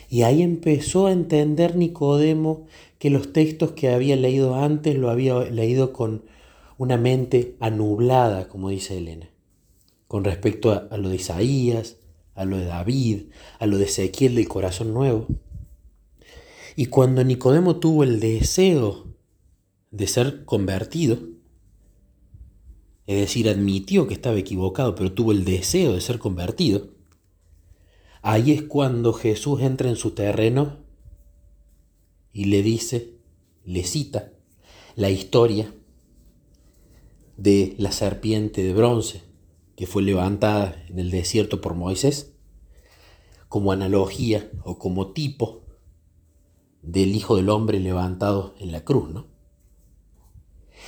Y 0.08 0.22
ahí 0.22 0.42
empezó 0.42 1.08
a 1.08 1.12
entender 1.12 1.76
Nicodemo 1.76 2.68
que 3.00 3.10
los 3.10 3.34
textos 3.34 3.72
que 3.72 3.90
había 3.90 4.16
leído 4.16 4.56
antes 4.56 4.96
lo 4.96 5.10
había 5.10 5.40
leído 5.40 5.92
con 5.92 6.24
una 6.78 6.98
mente 6.98 7.56
anublada, 7.60 8.48
como 8.48 8.70
dice 8.70 8.98
Elena 8.98 9.29
con 10.10 10.24
respecto 10.24 10.72
a, 10.72 10.98
lo 10.98 11.10
de 11.10 11.18
Isaías, 11.18 11.98
a 12.34 12.44
lo 12.44 12.58
de 12.58 12.66
David, 12.66 13.26
a 13.60 13.68
lo 13.68 13.78
de 13.78 13.86
Ezequiel 13.86 14.34
del 14.34 14.48
corazón 14.48 14.92
nuevo. 14.92 15.28
Y 16.76 16.88
cuando 16.88 17.24
Nicodemo 17.24 17.76
tuvo 17.76 18.04
el 18.04 18.20
deseo 18.20 19.14
de 19.92 20.08
ser 20.08 20.46
convertido, 20.46 21.20
es 23.06 23.20
decir, 23.20 23.50
admitió 23.50 24.08
que 24.08 24.16
estaba 24.16 24.40
equivocado, 24.40 24.96
pero 24.96 25.14
tuvo 25.14 25.32
el 25.32 25.46
deseo 25.46 25.94
de 25.94 26.02
ser 26.02 26.18
convertido, 26.18 26.90
ahí 28.24 28.52
es 28.52 28.64
cuando 28.64 29.14
Jesús 29.14 29.62
entra 29.62 29.90
en 29.90 29.96
su 29.96 30.16
terreno 30.16 30.80
y 32.34 32.46
le 32.46 32.64
dice, 32.64 33.14
le 33.64 33.84
cita 33.84 34.34
la 34.96 35.12
historia 35.12 35.72
de 37.38 37.76
la 37.78 37.92
serpiente 37.92 38.64
de 38.64 38.74
bronce 38.74 39.29
que 39.80 39.88
fue 39.88 40.02
levantada 40.02 40.84
en 40.90 41.00
el 41.00 41.10
desierto 41.10 41.62
por 41.62 41.74
Moisés, 41.74 42.34
como 43.48 43.72
analogía 43.72 44.52
o 44.66 44.78
como 44.78 45.14
tipo 45.14 45.62
del 46.82 47.16
Hijo 47.16 47.38
del 47.38 47.48
Hombre 47.48 47.80
levantado 47.80 48.56
en 48.60 48.74
la 48.74 48.84
cruz, 48.84 49.10
¿no? 49.10 49.28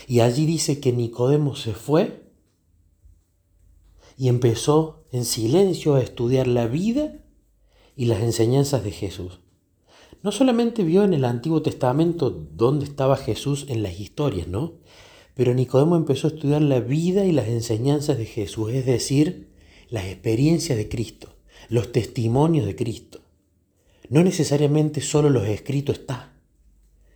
Y 0.07 0.19
allí 0.19 0.45
dice 0.45 0.81
que 0.81 0.91
Nicodemo 0.91 1.55
se 1.55 1.73
fue 1.73 2.33
y 4.17 4.27
empezó 4.27 5.05
en 5.13 5.23
silencio 5.23 5.95
a 5.95 6.01
estudiar 6.01 6.47
la 6.47 6.67
vida 6.67 7.13
y 7.95 8.07
las 8.07 8.21
enseñanzas 8.21 8.83
de 8.83 8.91
Jesús. 8.91 9.39
No 10.21 10.33
solamente 10.33 10.83
vio 10.83 11.05
en 11.05 11.13
el 11.13 11.23
Antiguo 11.23 11.61
Testamento 11.61 12.29
dónde 12.29 12.83
estaba 12.83 13.15
Jesús 13.15 13.67
en 13.69 13.83
las 13.83 13.97
historias, 14.01 14.49
¿no? 14.49 14.73
Pero 15.33 15.53
Nicodemo 15.53 15.95
empezó 15.95 16.27
a 16.27 16.31
estudiar 16.31 16.61
la 16.61 16.79
vida 16.79 17.25
y 17.25 17.31
las 17.31 17.47
enseñanzas 17.47 18.17
de 18.17 18.25
Jesús, 18.25 18.71
es 18.71 18.85
decir, 18.85 19.49
las 19.89 20.05
experiencias 20.05 20.77
de 20.77 20.89
Cristo, 20.89 21.35
los 21.69 21.91
testimonios 21.91 22.65
de 22.65 22.75
Cristo. 22.75 23.21
No 24.09 24.23
necesariamente 24.23 25.01
solo 25.01 25.29
los 25.29 25.47
escritos 25.47 25.99
está, 25.99 26.33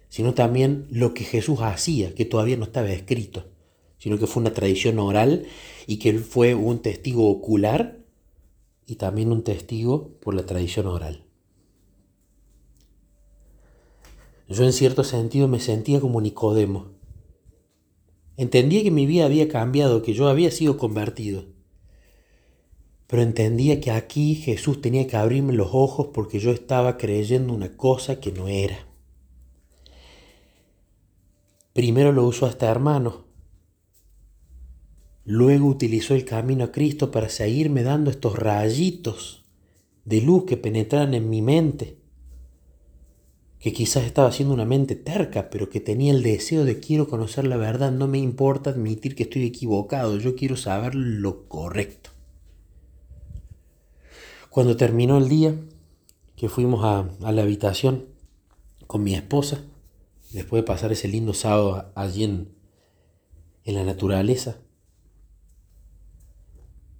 sino 0.09 0.33
también 0.33 0.87
lo 0.91 1.13
que 1.13 1.25
Jesús 1.25 1.59
hacía, 1.61 2.15
que 2.15 2.25
todavía 2.25 2.55
no 2.55 2.63
estaba 2.63 2.89
escrito, 2.91 3.49
sino 3.97 4.17
que 4.17 4.27
fue 4.27 4.41
una 4.41 4.53
tradición 4.53 4.99
oral 4.99 5.45
y 5.87 5.97
que 5.97 6.09
él 6.09 6.19
fue 6.19 6.55
un 6.55 6.79
testigo 6.81 7.29
ocular 7.29 7.99
y 8.85 8.95
también 8.95 9.31
un 9.31 9.43
testigo 9.43 10.17
por 10.21 10.35
la 10.35 10.45
tradición 10.45 10.87
oral. 10.87 11.25
Yo 14.47 14.63
en 14.63 14.73
cierto 14.73 15.03
sentido 15.03 15.47
me 15.47 15.59
sentía 15.59 15.99
como 15.99 16.21
Nicodemo, 16.21 16.94
Entendía 18.37 18.83
que 18.83 18.91
mi 18.91 19.05
vida 19.05 19.25
había 19.25 19.47
cambiado, 19.47 20.01
que 20.01 20.13
yo 20.13 20.27
había 20.27 20.51
sido 20.51 20.77
convertido. 20.77 21.45
Pero 23.07 23.21
entendía 23.21 23.79
que 23.79 23.91
aquí 23.91 24.35
Jesús 24.35 24.81
tenía 24.81 25.07
que 25.07 25.15
abrirme 25.15 25.53
los 25.53 25.69
ojos 25.71 26.07
porque 26.13 26.39
yo 26.39 26.51
estaba 26.51 26.97
creyendo 26.97 27.53
una 27.53 27.77
cosa 27.77 28.19
que 28.19 28.31
no 28.31 28.47
era. 28.47 28.87
Primero 31.73 32.11
lo 32.11 32.25
usó 32.25 32.45
hasta 32.45 32.69
hermano. 32.69 33.25
Luego 35.23 35.67
utilizó 35.67 36.13
el 36.13 36.25
camino 36.25 36.65
a 36.65 36.71
Cristo 36.71 37.11
para 37.11 37.29
seguirme 37.29 37.83
dando 37.83 38.11
estos 38.11 38.37
rayitos 38.37 39.45
de 40.03 40.21
luz 40.21 40.45
que 40.45 40.57
penetraran 40.57 41.13
en 41.13 41.29
mi 41.29 41.41
mente 41.41 42.04
que 43.65 43.73
quizás 43.73 44.03
estaba 44.03 44.31
siendo 44.31 44.53
una 44.53 44.63
mente 44.63 44.93
terca, 44.93 45.49
pero 45.49 45.71
que 45.71 45.79
tenía 45.79 46.13
el 46.13 46.21
deseo 46.21 46.65
de 46.65 46.79
quiero 46.79 47.07
conocer 47.07 47.47
la 47.47 47.57
verdad, 47.57 47.91
no 47.91 48.07
me 48.07 48.19
importa 48.19 48.69
admitir 48.69 49.15
que 49.15 49.23
estoy 49.23 49.43
equivocado, 49.43 50.19
yo 50.19 50.35
quiero 50.35 50.55
saber 50.55 50.93
lo 50.93 51.47
correcto. 51.47 52.11
Cuando 54.51 54.77
terminó 54.77 55.17
el 55.17 55.29
día, 55.29 55.55
que 56.35 56.47
fuimos 56.47 56.85
a, 56.85 57.09
la 57.31 57.41
habitación 57.41 58.05
con 58.85 59.03
mi 59.03 59.15
esposa, 59.15 59.63
después 60.31 60.61
de 60.61 60.67
pasar 60.67 60.91
ese 60.91 61.07
lindo 61.07 61.33
sábado 61.33 61.91
allí 61.95 62.23
en, 62.23 62.49
en 63.63 63.73
la 63.73 63.83
naturaleza, 63.83 64.59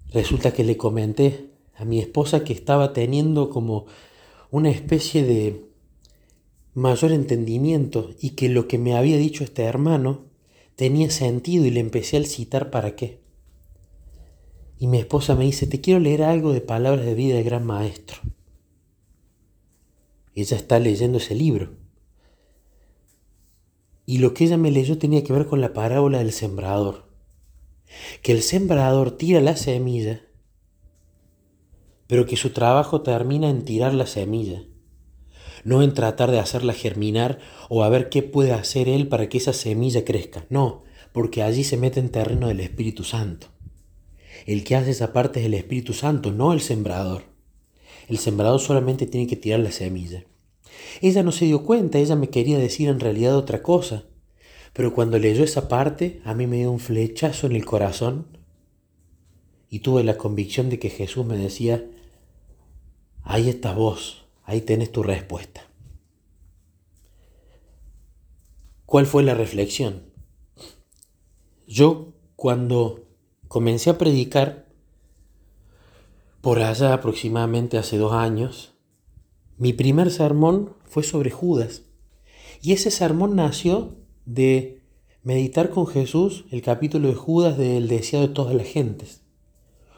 resulta 0.08 0.52
que 0.52 0.64
le 0.64 0.76
comenté 0.76 1.48
a 1.76 1.84
mi 1.84 2.00
esposa 2.00 2.42
que 2.42 2.52
estaba 2.52 2.92
teniendo 2.92 3.50
como 3.50 3.86
una 4.50 4.70
especie 4.70 5.22
de 5.22 5.75
mayor 6.76 7.12
entendimiento 7.12 8.10
y 8.20 8.30
que 8.32 8.50
lo 8.50 8.68
que 8.68 8.76
me 8.76 8.94
había 8.94 9.16
dicho 9.16 9.42
este 9.42 9.62
hermano 9.62 10.26
tenía 10.76 11.10
sentido 11.10 11.64
y 11.64 11.70
le 11.70 11.80
empecé 11.80 12.18
a 12.18 12.24
citar 12.24 12.70
para 12.70 12.94
qué. 12.96 13.22
Y 14.78 14.86
mi 14.86 14.98
esposa 14.98 15.34
me 15.34 15.44
dice, 15.44 15.66
te 15.66 15.80
quiero 15.80 16.00
leer 16.00 16.22
algo 16.22 16.52
de 16.52 16.60
palabras 16.60 17.06
de 17.06 17.14
vida 17.14 17.36
del 17.36 17.44
gran 17.44 17.64
maestro. 17.64 18.18
Ella 20.34 20.58
está 20.58 20.78
leyendo 20.78 21.16
ese 21.16 21.34
libro. 21.34 21.78
Y 24.04 24.18
lo 24.18 24.34
que 24.34 24.44
ella 24.44 24.58
me 24.58 24.70
leyó 24.70 24.98
tenía 24.98 25.24
que 25.24 25.32
ver 25.32 25.46
con 25.46 25.62
la 25.62 25.72
parábola 25.72 26.18
del 26.18 26.32
sembrador. 26.32 27.08
Que 28.20 28.32
el 28.32 28.42
sembrador 28.42 29.16
tira 29.16 29.40
la 29.40 29.56
semilla, 29.56 30.26
pero 32.06 32.26
que 32.26 32.36
su 32.36 32.50
trabajo 32.50 33.00
termina 33.00 33.48
en 33.48 33.64
tirar 33.64 33.94
la 33.94 34.06
semilla 34.06 34.62
no 35.66 35.82
en 35.82 35.94
tratar 35.94 36.30
de 36.30 36.38
hacerla 36.38 36.72
germinar 36.72 37.40
o 37.68 37.82
a 37.82 37.88
ver 37.88 38.08
qué 38.08 38.22
puede 38.22 38.52
hacer 38.52 38.88
Él 38.88 39.08
para 39.08 39.28
que 39.28 39.38
esa 39.38 39.52
semilla 39.52 40.04
crezca. 40.04 40.46
No, 40.48 40.84
porque 41.12 41.42
allí 41.42 41.64
se 41.64 41.76
mete 41.76 41.98
en 41.98 42.08
terreno 42.08 42.46
del 42.46 42.60
Espíritu 42.60 43.02
Santo. 43.02 43.48
El 44.46 44.62
que 44.62 44.76
hace 44.76 44.92
esa 44.92 45.12
parte 45.12 45.40
es 45.40 45.46
el 45.46 45.54
Espíritu 45.54 45.92
Santo, 45.92 46.30
no 46.30 46.52
el 46.52 46.60
sembrador. 46.60 47.24
El 48.08 48.18
sembrador 48.18 48.60
solamente 48.60 49.06
tiene 49.06 49.26
que 49.26 49.34
tirar 49.34 49.58
la 49.58 49.72
semilla. 49.72 50.24
Ella 51.00 51.24
no 51.24 51.32
se 51.32 51.46
dio 51.46 51.64
cuenta, 51.64 51.98
ella 51.98 52.14
me 52.14 52.30
quería 52.30 52.58
decir 52.58 52.88
en 52.88 53.00
realidad 53.00 53.36
otra 53.36 53.64
cosa. 53.64 54.04
Pero 54.72 54.94
cuando 54.94 55.18
leyó 55.18 55.42
esa 55.42 55.66
parte, 55.66 56.20
a 56.24 56.32
mí 56.34 56.46
me 56.46 56.58
dio 56.58 56.70
un 56.70 56.78
flechazo 56.78 57.48
en 57.48 57.56
el 57.56 57.64
corazón 57.64 58.38
y 59.68 59.80
tuve 59.80 60.04
la 60.04 60.16
convicción 60.16 60.70
de 60.70 60.78
que 60.78 60.90
Jesús 60.90 61.26
me 61.26 61.36
decía, 61.36 61.84
ahí 63.24 63.48
está 63.48 63.72
vos, 63.72 64.25
Ahí 64.46 64.60
tenés 64.62 64.92
tu 64.92 65.02
respuesta. 65.02 65.66
¿Cuál 68.86 69.06
fue 69.06 69.24
la 69.24 69.34
reflexión? 69.34 70.04
Yo 71.66 72.12
cuando 72.36 73.08
comencé 73.48 73.90
a 73.90 73.98
predicar, 73.98 74.66
por 76.40 76.60
allá 76.60 76.94
aproximadamente 76.94 77.76
hace 77.76 77.98
dos 77.98 78.12
años, 78.12 78.72
mi 79.58 79.72
primer 79.72 80.12
sermón 80.12 80.76
fue 80.84 81.02
sobre 81.02 81.30
Judas. 81.30 81.82
Y 82.62 82.72
ese 82.72 82.92
sermón 82.92 83.34
nació 83.34 83.96
de 84.26 84.80
meditar 85.24 85.70
con 85.70 85.88
Jesús 85.88 86.44
el 86.52 86.62
capítulo 86.62 87.08
de 87.08 87.14
Judas 87.14 87.58
del 87.58 87.88
deseado 87.88 88.28
de 88.28 88.34
todas 88.34 88.54
las 88.54 88.68
gentes. 88.68 89.22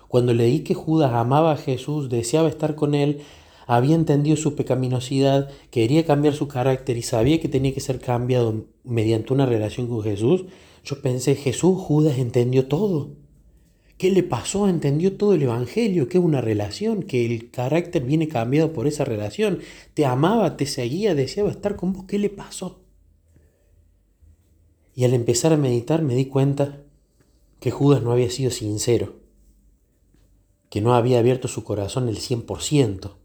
Cuando 0.08 0.32
leí 0.32 0.60
que 0.60 0.72
Judas 0.72 1.12
amaba 1.12 1.52
a 1.52 1.56
Jesús, 1.58 2.08
deseaba 2.08 2.48
estar 2.48 2.74
con 2.74 2.94
él, 2.94 3.20
había 3.68 3.94
entendido 3.94 4.38
su 4.38 4.56
pecaminosidad, 4.56 5.50
quería 5.70 6.06
cambiar 6.06 6.32
su 6.32 6.48
carácter 6.48 6.96
y 6.96 7.02
sabía 7.02 7.38
que 7.38 7.50
tenía 7.50 7.74
que 7.74 7.80
ser 7.80 8.00
cambiado 8.00 8.64
mediante 8.82 9.34
una 9.34 9.44
relación 9.44 9.88
con 9.88 10.02
Jesús, 10.02 10.46
yo 10.82 11.02
pensé, 11.02 11.34
Jesús, 11.34 11.78
Judas 11.78 12.18
entendió 12.18 12.66
todo. 12.66 13.10
¿Qué 13.98 14.10
le 14.10 14.22
pasó? 14.22 14.70
Entendió 14.70 15.18
todo 15.18 15.34
el 15.34 15.42
Evangelio, 15.42 16.08
que 16.08 16.16
es 16.16 16.24
una 16.24 16.40
relación, 16.40 17.02
que 17.02 17.26
el 17.26 17.50
carácter 17.50 18.04
viene 18.04 18.26
cambiado 18.26 18.72
por 18.72 18.86
esa 18.86 19.04
relación. 19.04 19.58
Te 19.92 20.06
amaba, 20.06 20.56
te 20.56 20.64
seguía, 20.64 21.14
deseaba 21.14 21.50
estar 21.50 21.76
con 21.76 21.92
vos. 21.92 22.06
¿Qué 22.06 22.18
le 22.18 22.30
pasó? 22.30 22.80
Y 24.94 25.04
al 25.04 25.12
empezar 25.12 25.52
a 25.52 25.58
meditar 25.58 26.00
me 26.00 26.14
di 26.14 26.24
cuenta 26.24 26.84
que 27.60 27.70
Judas 27.70 28.02
no 28.02 28.12
había 28.12 28.30
sido 28.30 28.50
sincero, 28.50 29.16
que 30.70 30.80
no 30.80 30.94
había 30.94 31.18
abierto 31.18 31.48
su 31.48 31.64
corazón 31.64 32.08
el 32.08 32.16
100%, 32.16 33.18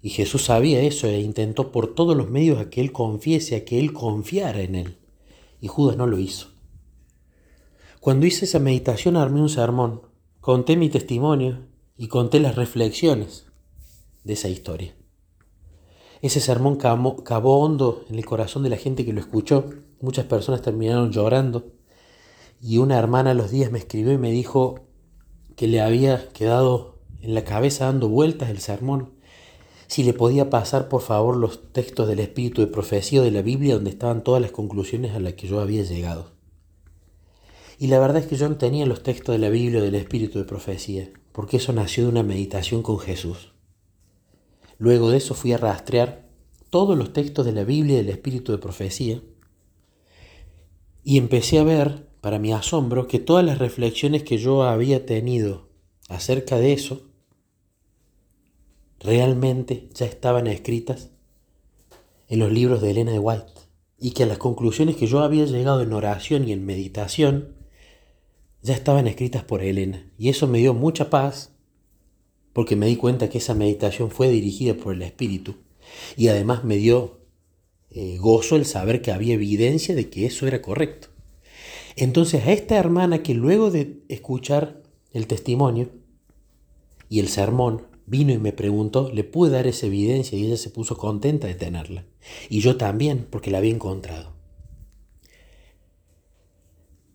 y 0.00 0.10
Jesús 0.10 0.44
sabía 0.44 0.80
eso 0.80 1.08
e 1.08 1.20
intentó 1.20 1.72
por 1.72 1.94
todos 1.94 2.16
los 2.16 2.30
medios 2.30 2.58
a 2.58 2.70
que 2.70 2.80
él 2.80 2.92
confiese, 2.92 3.56
a 3.56 3.64
que 3.64 3.78
él 3.80 3.92
confiara 3.92 4.60
en 4.60 4.74
él. 4.76 4.98
Y 5.60 5.66
Judas 5.66 5.96
no 5.96 6.06
lo 6.06 6.18
hizo. 6.18 6.48
Cuando 8.00 8.26
hice 8.26 8.44
esa 8.44 8.60
meditación 8.60 9.16
armé 9.16 9.40
un 9.40 9.48
sermón, 9.48 10.02
conté 10.40 10.76
mi 10.76 10.88
testimonio 10.88 11.66
y 11.96 12.06
conté 12.06 12.38
las 12.38 12.54
reflexiones 12.54 13.46
de 14.22 14.34
esa 14.34 14.48
historia. 14.48 14.94
Ese 16.22 16.40
sermón 16.40 16.76
cavó, 16.76 17.60
hondo 17.60 18.04
en 18.08 18.16
el 18.16 18.24
corazón 18.24 18.62
de 18.62 18.70
la 18.70 18.76
gente 18.76 19.04
que 19.04 19.12
lo 19.12 19.20
escuchó. 19.20 19.70
Muchas 20.00 20.26
personas 20.26 20.62
terminaron 20.62 21.10
llorando. 21.10 21.72
Y 22.60 22.78
una 22.78 22.98
hermana 22.98 23.34
los 23.34 23.50
días 23.50 23.70
me 23.70 23.78
escribió 23.78 24.12
y 24.12 24.18
me 24.18 24.30
dijo 24.30 24.86
que 25.56 25.68
le 25.68 25.80
había 25.80 26.28
quedado 26.30 27.00
en 27.20 27.34
la 27.34 27.44
cabeza 27.44 27.86
dando 27.86 28.08
vueltas 28.08 28.50
el 28.50 28.58
sermón 28.58 29.17
si 29.88 30.04
le 30.04 30.12
podía 30.12 30.50
pasar 30.50 30.88
por 30.88 31.00
favor 31.00 31.36
los 31.36 31.72
textos 31.72 32.06
del 32.06 32.20
Espíritu 32.20 32.60
de 32.60 32.66
Profecía 32.66 33.22
de 33.22 33.30
la 33.30 33.42
Biblia 33.42 33.74
donde 33.74 33.90
estaban 33.90 34.22
todas 34.22 34.40
las 34.40 34.52
conclusiones 34.52 35.14
a 35.14 35.18
las 35.18 35.32
que 35.32 35.48
yo 35.48 35.60
había 35.60 35.82
llegado. 35.82 36.32
Y 37.78 37.86
la 37.86 37.98
verdad 37.98 38.18
es 38.18 38.26
que 38.26 38.36
yo 38.36 38.48
no 38.48 38.56
tenía 38.56 38.86
los 38.86 39.02
textos 39.02 39.32
de 39.32 39.38
la 39.38 39.48
Biblia 39.48 39.80
del 39.80 39.94
Espíritu 39.94 40.38
de 40.38 40.44
Profecía, 40.44 41.10
porque 41.32 41.56
eso 41.56 41.72
nació 41.72 42.04
de 42.04 42.10
una 42.10 42.22
meditación 42.22 42.82
con 42.82 42.98
Jesús. 42.98 43.52
Luego 44.76 45.10
de 45.10 45.16
eso 45.16 45.34
fui 45.34 45.52
a 45.52 45.58
rastrear 45.58 46.28
todos 46.70 46.98
los 46.98 47.12
textos 47.12 47.46
de 47.46 47.52
la 47.52 47.64
Biblia 47.64 47.94
y 47.94 47.98
del 47.98 48.10
Espíritu 48.10 48.52
de 48.52 48.58
Profecía 48.58 49.22
y 51.02 51.16
empecé 51.16 51.58
a 51.58 51.64
ver, 51.64 52.06
para 52.20 52.38
mi 52.38 52.52
asombro, 52.52 53.08
que 53.08 53.18
todas 53.18 53.44
las 53.44 53.58
reflexiones 53.58 54.22
que 54.22 54.36
yo 54.36 54.64
había 54.64 55.06
tenido 55.06 55.70
acerca 56.10 56.58
de 56.58 56.74
eso 56.74 57.07
realmente 59.00 59.88
ya 59.94 60.06
estaban 60.06 60.46
escritas 60.46 61.10
en 62.28 62.38
los 62.40 62.52
libros 62.52 62.82
de 62.82 62.90
Elena 62.90 63.12
de 63.12 63.18
White 63.18 63.52
y 63.98 64.12
que 64.12 64.26
las 64.26 64.38
conclusiones 64.38 64.96
que 64.96 65.06
yo 65.06 65.20
había 65.20 65.44
llegado 65.44 65.82
en 65.82 65.92
oración 65.92 66.46
y 66.46 66.52
en 66.52 66.64
meditación 66.64 67.56
ya 68.62 68.74
estaban 68.74 69.06
escritas 69.06 69.44
por 69.44 69.62
Elena. 69.62 70.10
Y 70.18 70.28
eso 70.28 70.46
me 70.46 70.58
dio 70.58 70.74
mucha 70.74 71.10
paz 71.10 71.52
porque 72.52 72.76
me 72.76 72.86
di 72.86 72.96
cuenta 72.96 73.28
que 73.28 73.38
esa 73.38 73.54
meditación 73.54 74.10
fue 74.10 74.28
dirigida 74.30 74.74
por 74.74 74.94
el 74.94 75.02
Espíritu 75.02 75.56
y 76.16 76.28
además 76.28 76.64
me 76.64 76.76
dio 76.76 77.20
eh, 77.90 78.18
gozo 78.18 78.56
el 78.56 78.66
saber 78.66 79.00
que 79.00 79.12
había 79.12 79.34
evidencia 79.34 79.94
de 79.94 80.10
que 80.10 80.26
eso 80.26 80.46
era 80.46 80.60
correcto. 80.60 81.08
Entonces 81.96 82.46
a 82.46 82.52
esta 82.52 82.76
hermana 82.76 83.22
que 83.22 83.34
luego 83.34 83.70
de 83.70 84.02
escuchar 84.08 84.82
el 85.12 85.26
testimonio 85.26 85.90
y 87.08 87.20
el 87.20 87.28
sermón 87.28 87.87
vino 88.08 88.32
y 88.32 88.38
me 88.38 88.52
preguntó, 88.52 89.10
le 89.12 89.24
pude 89.24 89.50
dar 89.50 89.66
esa 89.66 89.86
evidencia 89.86 90.38
y 90.38 90.46
ella 90.46 90.56
se 90.56 90.70
puso 90.70 90.96
contenta 90.96 91.46
de 91.46 91.54
tenerla. 91.54 92.04
Y 92.48 92.60
yo 92.60 92.76
también, 92.76 93.26
porque 93.30 93.50
la 93.50 93.58
había 93.58 93.74
encontrado. 93.74 94.32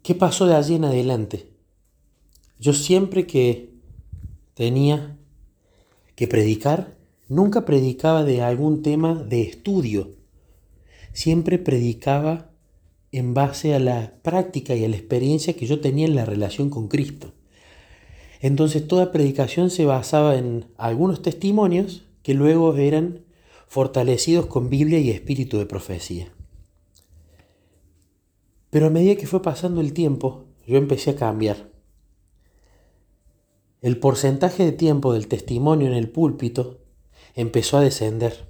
¿Qué 0.03 0.15
pasó 0.15 0.45
de 0.45 0.55
allí 0.55 0.75
en 0.75 0.85
adelante? 0.85 1.50
Yo 2.59 2.73
siempre 2.73 3.25
que 3.25 3.73
tenía 4.53 5.17
que 6.15 6.27
predicar, 6.27 6.97
nunca 7.27 7.65
predicaba 7.65 8.23
de 8.23 8.41
algún 8.41 8.81
tema 8.81 9.15
de 9.15 9.41
estudio. 9.41 10.12
Siempre 11.13 11.57
predicaba 11.57 12.51
en 13.12 13.33
base 13.33 13.73
a 13.75 13.79
la 13.79 14.15
práctica 14.23 14.75
y 14.75 14.83
a 14.83 14.89
la 14.89 14.95
experiencia 14.95 15.55
que 15.55 15.67
yo 15.67 15.79
tenía 15.79 16.05
en 16.05 16.15
la 16.15 16.25
relación 16.25 16.69
con 16.69 16.88
Cristo. 16.88 17.33
Entonces 18.43 18.85
toda 18.85 19.13
predicación 19.13 19.69
se 19.69 19.85
basaba 19.85 20.35
en 20.35 20.65
algunos 20.75 21.21
testimonios 21.21 22.03
que 22.23 22.33
luego 22.33 22.75
eran 22.75 23.23
fortalecidos 23.67 24.47
con 24.47 24.69
Biblia 24.69 25.00
y 25.00 25.12
espíritu 25.12 25.57
de 25.59 25.65
profecía. 25.65 26.33
Pero 28.69 28.88
a 28.88 28.89
medida 28.89 29.15
que 29.15 29.27
fue 29.27 29.41
pasando 29.41 29.79
el 29.79 29.93
tiempo, 29.93 30.43
yo 30.67 30.77
empecé 30.77 31.12
a 31.12 31.15
cambiar. 31.15 31.71
El 33.81 33.97
porcentaje 33.97 34.65
de 34.65 34.73
tiempo 34.73 35.13
del 35.13 35.29
testimonio 35.29 35.88
en 35.88 35.93
el 35.93 36.09
púlpito 36.09 36.81
empezó 37.35 37.77
a 37.77 37.81
descender 37.81 38.45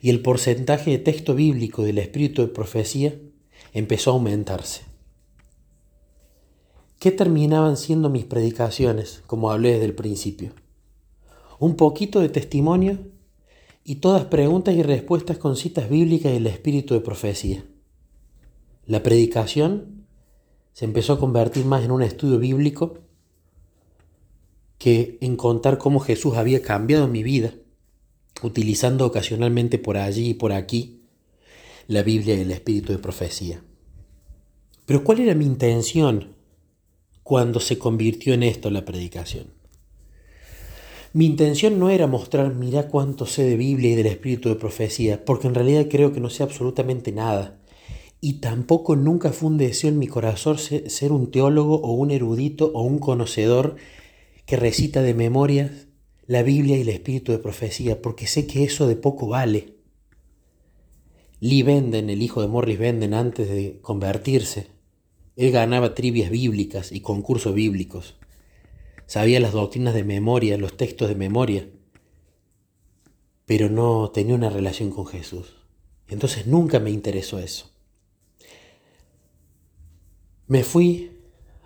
y 0.00 0.08
el 0.08 0.22
porcentaje 0.22 0.92
de 0.92 0.98
texto 0.98 1.34
bíblico 1.34 1.82
del 1.82 1.98
espíritu 1.98 2.40
de 2.40 2.48
profecía 2.48 3.20
empezó 3.74 4.12
a 4.12 4.14
aumentarse. 4.14 4.87
¿Qué 6.98 7.12
terminaban 7.12 7.76
siendo 7.76 8.10
mis 8.10 8.24
predicaciones, 8.24 9.22
como 9.28 9.52
hablé 9.52 9.74
desde 9.74 9.84
el 9.84 9.94
principio? 9.94 10.50
Un 11.60 11.76
poquito 11.76 12.18
de 12.18 12.28
testimonio 12.28 12.98
y 13.84 13.96
todas 13.96 14.24
preguntas 14.24 14.74
y 14.74 14.82
respuestas 14.82 15.38
con 15.38 15.54
citas 15.54 15.88
bíblicas 15.88 16.32
y 16.32 16.36
el 16.36 16.46
espíritu 16.48 16.94
de 16.94 17.00
profecía. 17.00 17.64
La 18.84 19.04
predicación 19.04 20.06
se 20.72 20.86
empezó 20.86 21.12
a 21.12 21.20
convertir 21.20 21.64
más 21.66 21.84
en 21.84 21.92
un 21.92 22.02
estudio 22.02 22.38
bíblico 22.38 22.98
que 24.78 25.18
en 25.20 25.36
contar 25.36 25.78
cómo 25.78 26.00
Jesús 26.00 26.36
había 26.36 26.62
cambiado 26.62 27.06
mi 27.06 27.22
vida, 27.22 27.54
utilizando 28.42 29.06
ocasionalmente 29.06 29.78
por 29.78 29.98
allí 29.98 30.30
y 30.30 30.34
por 30.34 30.52
aquí 30.52 31.02
la 31.86 32.02
Biblia 32.02 32.34
y 32.34 32.40
el 32.40 32.50
espíritu 32.50 32.92
de 32.92 32.98
profecía. 32.98 33.62
Pero 34.84 35.04
¿cuál 35.04 35.20
era 35.20 35.34
mi 35.34 35.44
intención 35.44 36.37
cuando 37.28 37.60
se 37.60 37.76
convirtió 37.76 38.32
en 38.32 38.42
esto 38.42 38.70
la 38.70 38.86
predicación. 38.86 39.48
Mi 41.12 41.26
intención 41.26 41.78
no 41.78 41.90
era 41.90 42.06
mostrar, 42.06 42.54
mira 42.54 42.88
cuánto 42.88 43.26
sé 43.26 43.42
de 43.42 43.54
Biblia 43.54 43.90
y 43.90 43.96
del 43.96 44.06
espíritu 44.06 44.48
de 44.48 44.54
profecía, 44.54 45.26
porque 45.26 45.46
en 45.46 45.54
realidad 45.54 45.88
creo 45.90 46.14
que 46.14 46.20
no 46.20 46.30
sé 46.30 46.42
absolutamente 46.42 47.12
nada. 47.12 47.60
Y 48.22 48.40
tampoco 48.40 48.96
nunca 48.96 49.30
fue 49.30 49.50
un 49.50 49.58
deseo 49.58 49.90
en 49.90 49.98
mi 49.98 50.06
corazón 50.06 50.56
ser 50.56 51.12
un 51.12 51.30
teólogo 51.30 51.74
o 51.82 51.92
un 51.92 52.12
erudito 52.12 52.70
o 52.72 52.80
un 52.80 52.98
conocedor 52.98 53.76
que 54.46 54.56
recita 54.56 55.02
de 55.02 55.12
memorias 55.12 55.88
la 56.26 56.42
Biblia 56.42 56.78
y 56.78 56.80
el 56.80 56.88
espíritu 56.88 57.32
de 57.32 57.40
profecía, 57.40 58.00
porque 58.00 58.26
sé 58.26 58.46
que 58.46 58.64
eso 58.64 58.88
de 58.88 58.96
poco 58.96 59.28
vale. 59.28 59.74
Lee 61.40 61.62
Benden, 61.62 62.08
el 62.08 62.22
hijo 62.22 62.40
de 62.40 62.48
Morris 62.48 62.78
Benden, 62.78 63.12
antes 63.12 63.50
de 63.50 63.80
convertirse, 63.82 64.77
él 65.38 65.52
ganaba 65.52 65.94
trivias 65.94 66.30
bíblicas 66.30 66.90
y 66.90 67.00
concursos 67.00 67.54
bíblicos. 67.54 68.16
Sabía 69.06 69.38
las 69.38 69.52
doctrinas 69.52 69.94
de 69.94 70.02
memoria, 70.02 70.58
los 70.58 70.76
textos 70.76 71.08
de 71.08 71.14
memoria, 71.14 71.68
pero 73.46 73.70
no 73.70 74.10
tenía 74.10 74.34
una 74.34 74.50
relación 74.50 74.90
con 74.90 75.06
Jesús. 75.06 75.54
Entonces 76.08 76.48
nunca 76.48 76.80
me 76.80 76.90
interesó 76.90 77.38
eso. 77.38 77.70
Me 80.48 80.64
fui 80.64 81.12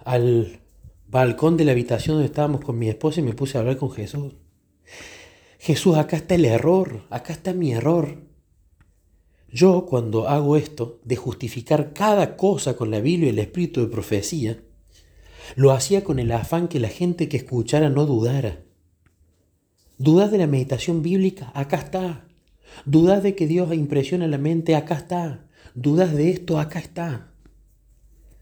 al 0.05 0.61
balcón 1.09 1.57
de 1.57 1.65
la 1.65 1.73
habitación 1.73 2.17
donde 2.17 2.27
estábamos 2.27 2.61
con 2.61 2.79
mi 2.79 2.91
esposa 2.91 3.21
y 3.21 3.23
me 3.23 3.33
puse 3.33 3.57
a 3.57 3.63
hablar 3.63 3.79
con 3.79 3.91
Jesús. 3.91 4.35
Jesús, 5.59 5.97
acá 5.97 6.19
está 6.19 6.35
el 6.35 6.45
error, 6.45 7.07
acá 7.09 7.33
está 7.33 7.55
mi 7.55 7.73
error. 7.73 8.19
Yo 9.53 9.85
cuando 9.85 10.29
hago 10.29 10.57
esto 10.57 10.99
de 11.05 11.17
justificar 11.17 11.93
cada 11.93 12.39
cosa 12.39 12.75
con 12.75 12.91
la 12.91 13.01
Biblia 13.01 13.27
y 13.27 13.31
el 13.31 13.39
espíritu 13.39 13.83
de 13.83 13.89
profecía, 13.89 14.63
lo 15.57 15.73
hacía 15.73 16.03
con 16.03 16.19
el 16.19 16.33
afán 16.33 16.69
que 16.69 16.81
la 16.81 16.89
gente 16.89 17.29
que 17.29 17.37
escuchara 17.37 17.91
no 17.91 18.07
dudara. 18.07 18.63
¿Dudas 19.99 20.31
de 20.31 20.39
la 20.39 20.47
meditación 20.47 21.03
bíblica? 21.03 21.53
Acá 21.55 21.77
está. 21.77 22.27
¿Dudas 22.87 23.23
de 23.23 23.35
que 23.35 23.47
Dios 23.47 23.75
impresiona 23.75 24.27
la 24.27 24.39
mente? 24.39 24.75
Acá 24.75 24.95
está. 24.95 25.47
¿Dudas 25.75 26.15
de 26.15 26.31
esto? 26.31 26.59
Acá 26.59 26.79
está. 26.79 27.35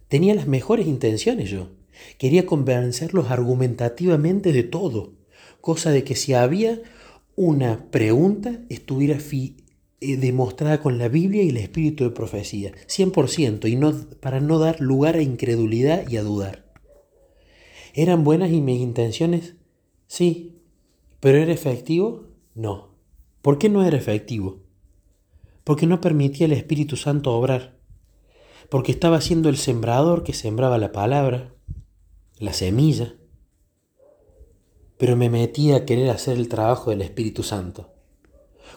Tenía 0.06 0.36
las 0.36 0.46
mejores 0.46 0.86
intenciones 0.86 1.50
yo. 1.50 1.70
Quería 2.18 2.46
convencerlos 2.46 3.32
argumentativamente 3.32 4.52
de 4.52 4.62
todo, 4.62 5.14
cosa 5.60 5.90
de 5.90 6.04
que 6.04 6.14
si 6.14 6.34
había 6.34 6.80
una 7.34 7.90
pregunta 7.90 8.60
estuviera 8.68 9.18
fi 9.18 9.56
eh, 10.02 10.16
demostrada 10.16 10.80
con 10.80 10.96
la 10.96 11.08
Biblia 11.08 11.42
y 11.42 11.50
el 11.50 11.58
espíritu 11.58 12.04
de 12.04 12.10
profecía, 12.10 12.72
100%, 12.88 13.68
y 13.68 13.76
no, 13.76 13.92
para 14.20 14.40
no 14.40 14.58
dar 14.58 14.80
lugar 14.80 15.16
a 15.16 15.22
incredulidad 15.22 16.08
y 16.08 16.16
a 16.16 16.22
dudar. 16.22 16.72
¿Eran 17.92 18.24
buenas 18.24 18.50
y 18.50 18.62
mis 18.62 18.80
intenciones? 18.80 19.56
Sí, 20.06 20.62
pero 21.20 21.36
¿era 21.36 21.52
efectivo? 21.52 22.28
No. 22.54 22.94
¿Por 23.42 23.58
qué 23.58 23.68
no 23.68 23.84
era 23.84 23.98
efectivo? 23.98 24.62
Porque 25.64 25.86
no 25.86 26.00
permitía 26.00 26.46
el 26.46 26.52
Espíritu 26.52 26.96
Santo 26.96 27.34
obrar, 27.34 27.78
porque 28.70 28.92
estaba 28.92 29.20
siendo 29.20 29.50
el 29.50 29.58
sembrador 29.58 30.24
que 30.24 30.32
sembraba 30.32 30.78
la 30.78 30.92
palabra, 30.92 31.54
la 32.38 32.54
semilla, 32.54 33.16
pero 34.96 35.14
me 35.14 35.28
metía 35.28 35.76
a 35.76 35.84
querer 35.84 36.08
hacer 36.08 36.38
el 36.38 36.48
trabajo 36.48 36.88
del 36.88 37.02
Espíritu 37.02 37.42
Santo 37.42 37.99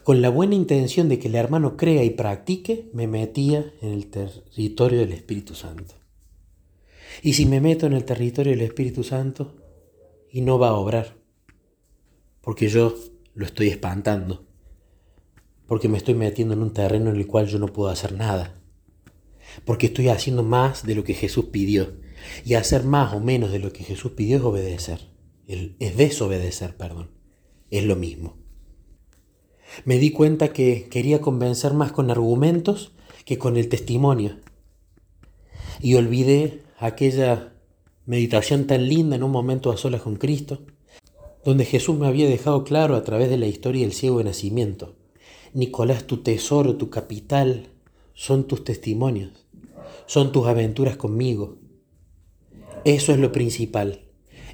con 0.04 0.22
la 0.22 0.30
buena 0.30 0.56
intención 0.56 1.08
de 1.08 1.18
que 1.18 1.30
el 1.30 1.36
hermano 1.36 1.78
crea 1.78 2.04
y 2.04 2.10
practique, 2.10 2.89
me 2.94 3.08
metía 3.08 3.74
en 3.82 3.94
el 3.94 4.08
territorio 4.08 5.00
del 5.00 5.13
Espíritu 5.13 5.56
Santo. 5.56 5.96
Y 7.22 7.34
si 7.34 7.46
me 7.46 7.62
meto 7.62 7.86
en 7.86 7.94
el 7.94 8.04
territorio 8.04 8.52
del 8.52 8.62
Espíritu 8.62 9.04
Santo, 9.04 9.56
y 10.30 10.42
no 10.42 10.60
va 10.60 10.70
a 10.70 10.74
obrar, 10.74 11.16
porque 12.42 12.68
yo 12.68 12.96
lo 13.34 13.46
estoy 13.46 13.68
espantando, 13.70 14.46
porque 15.68 15.88
me 15.88 15.98
estoy 15.98 16.16
metiendo 16.16 16.54
en 16.54 16.63
un 16.63 16.74
terreno 16.74 17.12
en 17.12 17.16
el 17.16 17.28
cual 17.28 17.48
yo 17.48 17.60
no 17.60 17.68
puedo 17.68 17.89
hacer 17.89 18.13
nada, 18.13 18.60
porque 19.63 19.86
estoy 19.88 20.10
haciendo 20.10 20.44
más 20.44 20.86
de 20.86 20.96
lo 20.96 21.04
que 21.04 21.13
Jesús 21.13 21.46
pidió, 21.46 21.94
y 22.44 22.56
hacer 22.56 22.84
más 22.84 23.13
o 23.13 23.22
menos 23.22 23.52
de 23.52 23.60
lo 23.60 23.72
que 23.72 23.84
Jesús 23.84 24.13
pidió 24.13 24.38
es 24.38 24.44
obedecer, 24.44 25.00
es 25.48 25.96
desobedecer, 25.96 26.76
perdón, 26.76 27.12
es 27.70 27.86
lo 27.86 27.96
mismo. 27.96 28.42
Me 29.86 29.97
di 29.97 30.12
cuenta 30.12 30.53
que 30.53 30.88
quería 30.89 31.21
convencer 31.21 31.73
más 31.73 31.91
con 31.91 32.12
argumentos 32.12 32.91
que 33.25 33.38
con 33.38 33.57
el 33.57 33.69
testimonio. 33.69 34.38
Y 35.81 35.95
olvidé 35.95 36.62
aquella 36.77 37.53
meditación 38.05 38.67
tan 38.67 38.88
linda 38.88 39.15
en 39.15 39.23
un 39.23 39.31
momento 39.31 39.71
a 39.71 39.77
solas 39.77 40.01
con 40.01 40.15
Cristo, 40.15 40.62
donde 41.43 41.65
Jesús 41.65 41.97
me 41.97 42.07
había 42.07 42.27
dejado 42.27 42.63
claro 42.63 42.95
a 42.95 43.03
través 43.03 43.29
de 43.29 43.38
la 43.38 43.47
historia 43.47 43.81
del 43.81 43.93
ciego 43.93 44.19
de 44.19 44.25
nacimiento. 44.25 44.95
Nicolás, 45.53 46.07
tu 46.07 46.17
tesoro, 46.17 46.77
tu 46.77 46.89
capital, 46.89 47.67
son 48.13 48.47
tus 48.47 48.63
testimonios, 48.63 49.31
son 50.05 50.31
tus 50.31 50.47
aventuras 50.47 50.97
conmigo. 50.97 51.57
Eso 52.86 53.12
es 53.12 53.19
lo 53.19 53.31
principal, 53.31 54.01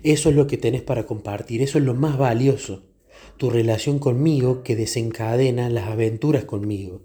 eso 0.04 0.30
es 0.30 0.36
lo 0.36 0.48
que 0.48 0.58
tenés 0.58 0.82
para 0.82 1.06
compartir, 1.06 1.62
eso 1.62 1.78
es 1.78 1.84
lo 1.84 1.94
más 1.94 2.18
valioso 2.18 2.89
tu 3.40 3.50
relación 3.50 4.00
conmigo 4.00 4.64
que 4.64 4.76
desencadena 4.76 5.70
las 5.70 5.88
aventuras 5.88 6.44
conmigo, 6.44 7.02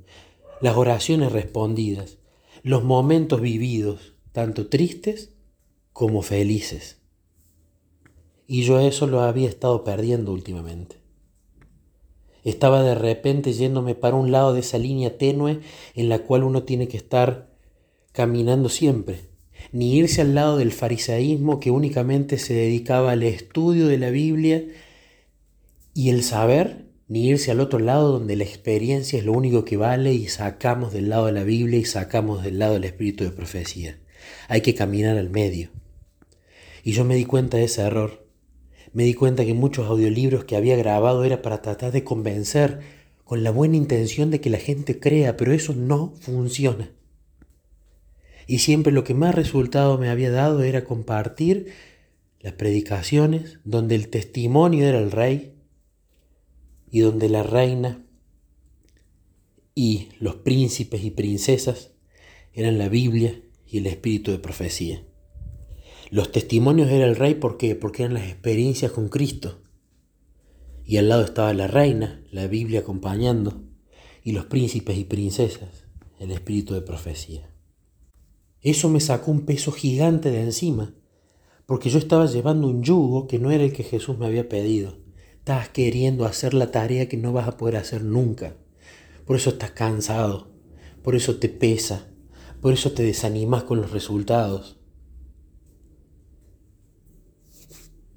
las 0.60 0.76
oraciones 0.76 1.30
respondidas, 1.30 2.18
los 2.64 2.82
momentos 2.82 3.40
vividos, 3.40 4.14
tanto 4.32 4.66
tristes 4.66 5.30
como 5.92 6.22
felices. 6.22 6.98
Y 8.48 8.64
yo 8.64 8.80
eso 8.80 9.06
lo 9.06 9.20
había 9.20 9.48
estado 9.48 9.84
perdiendo 9.84 10.32
últimamente. 10.32 10.96
Estaba 12.42 12.82
de 12.82 12.96
repente 12.96 13.52
yéndome 13.52 13.94
para 13.94 14.16
un 14.16 14.32
lado 14.32 14.54
de 14.54 14.60
esa 14.60 14.76
línea 14.76 15.16
tenue 15.16 15.60
en 15.94 16.08
la 16.08 16.18
cual 16.18 16.42
uno 16.42 16.64
tiene 16.64 16.88
que 16.88 16.96
estar 16.96 17.54
caminando 18.10 18.68
siempre, 18.68 19.28
ni 19.70 19.94
irse 19.94 20.20
al 20.22 20.34
lado 20.34 20.56
del 20.56 20.72
farisaísmo 20.72 21.60
que 21.60 21.70
únicamente 21.70 22.38
se 22.38 22.54
dedicaba 22.54 23.12
al 23.12 23.22
estudio 23.22 23.86
de 23.86 23.98
la 23.98 24.10
Biblia 24.10 24.64
y 25.94 26.10
el 26.10 26.24
saber, 26.24 26.86
ni 27.06 27.28
irse 27.28 27.52
al 27.52 27.60
otro 27.60 27.78
lado 27.78 28.10
donde 28.10 28.34
la 28.34 28.42
experiencia 28.42 29.18
es 29.18 29.24
lo 29.24 29.32
único 29.32 29.64
que 29.64 29.76
vale 29.76 30.12
y 30.12 30.26
sacamos 30.26 30.92
del 30.92 31.08
lado 31.08 31.26
de 31.26 31.32
la 31.32 31.44
Biblia 31.44 31.78
y 31.78 31.84
sacamos 31.84 32.42
del 32.42 32.58
lado 32.58 32.74
del 32.74 32.84
espíritu 32.84 33.22
de 33.22 33.30
profecía. 33.30 34.00
Hay 34.48 34.60
que 34.62 34.74
caminar 34.74 35.16
al 35.16 35.30
medio. 35.30 35.70
Y 36.82 36.92
yo 36.92 37.04
me 37.04 37.14
di 37.14 37.24
cuenta 37.24 37.58
de 37.58 37.64
ese 37.64 37.82
error. 37.82 38.26
Me 38.92 39.04
di 39.04 39.14
cuenta 39.14 39.44
que 39.44 39.54
muchos 39.54 39.86
audiolibros 39.86 40.44
que 40.44 40.56
había 40.56 40.76
grabado 40.76 41.24
era 41.24 41.42
para 41.42 41.62
tratar 41.62 41.92
de 41.92 42.04
convencer 42.04 42.80
con 43.24 43.44
la 43.44 43.50
buena 43.50 43.76
intención 43.76 44.30
de 44.30 44.40
que 44.40 44.50
la 44.50 44.58
gente 44.58 44.98
crea, 44.98 45.36
pero 45.36 45.52
eso 45.52 45.74
no 45.74 46.14
funciona. 46.20 46.90
Y 48.46 48.58
siempre 48.58 48.92
lo 48.92 49.04
que 49.04 49.14
más 49.14 49.34
resultado 49.34 49.96
me 49.98 50.10
había 50.10 50.30
dado 50.30 50.62
era 50.62 50.84
compartir 50.84 51.72
las 52.40 52.52
predicaciones 52.54 53.58
donde 53.64 53.94
el 53.94 54.08
testimonio 54.08 54.86
era 54.86 54.98
el 54.98 55.10
rey 55.10 55.53
y 56.94 57.00
donde 57.00 57.28
la 57.28 57.42
reina 57.42 58.06
y 59.74 60.10
los 60.20 60.36
príncipes 60.36 61.02
y 61.02 61.10
princesas 61.10 61.90
eran 62.52 62.78
la 62.78 62.88
Biblia 62.88 63.42
y 63.66 63.78
el 63.78 63.88
espíritu 63.88 64.30
de 64.30 64.38
profecía. 64.38 65.02
Los 66.10 66.30
testimonios 66.30 66.88
era 66.88 67.06
el 67.06 67.16
rey 67.16 67.34
¿por 67.34 67.56
qué? 67.56 67.74
porque 67.74 68.04
eran 68.04 68.14
las 68.14 68.28
experiencias 68.28 68.92
con 68.92 69.08
Cristo. 69.08 69.60
Y 70.84 70.98
al 70.98 71.08
lado 71.08 71.24
estaba 71.24 71.52
la 71.52 71.66
reina, 71.66 72.22
la 72.30 72.46
Biblia 72.46 72.78
acompañando, 72.78 73.64
y 74.22 74.30
los 74.30 74.44
príncipes 74.44 74.96
y 74.96 75.02
princesas, 75.02 75.86
el 76.20 76.30
espíritu 76.30 76.74
de 76.74 76.82
profecía. 76.82 77.50
Eso 78.60 78.88
me 78.88 79.00
sacó 79.00 79.32
un 79.32 79.46
peso 79.46 79.72
gigante 79.72 80.30
de 80.30 80.42
encima, 80.42 80.94
porque 81.66 81.90
yo 81.90 81.98
estaba 81.98 82.26
llevando 82.26 82.68
un 82.68 82.84
yugo 82.84 83.26
que 83.26 83.40
no 83.40 83.50
era 83.50 83.64
el 83.64 83.72
que 83.72 83.82
Jesús 83.82 84.16
me 84.16 84.26
había 84.26 84.48
pedido. 84.48 85.02
Estás 85.44 85.68
queriendo 85.68 86.24
hacer 86.24 86.54
la 86.54 86.70
tarea 86.70 87.06
que 87.06 87.18
no 87.18 87.34
vas 87.34 87.46
a 87.46 87.58
poder 87.58 87.76
hacer 87.76 88.02
nunca. 88.02 88.56
Por 89.26 89.36
eso 89.36 89.50
estás 89.50 89.72
cansado, 89.72 90.48
por 91.02 91.14
eso 91.14 91.36
te 91.36 91.50
pesa, 91.50 92.08
por 92.62 92.72
eso 92.72 92.92
te 92.92 93.02
desanimas 93.02 93.62
con 93.64 93.78
los 93.78 93.90
resultados. 93.90 94.78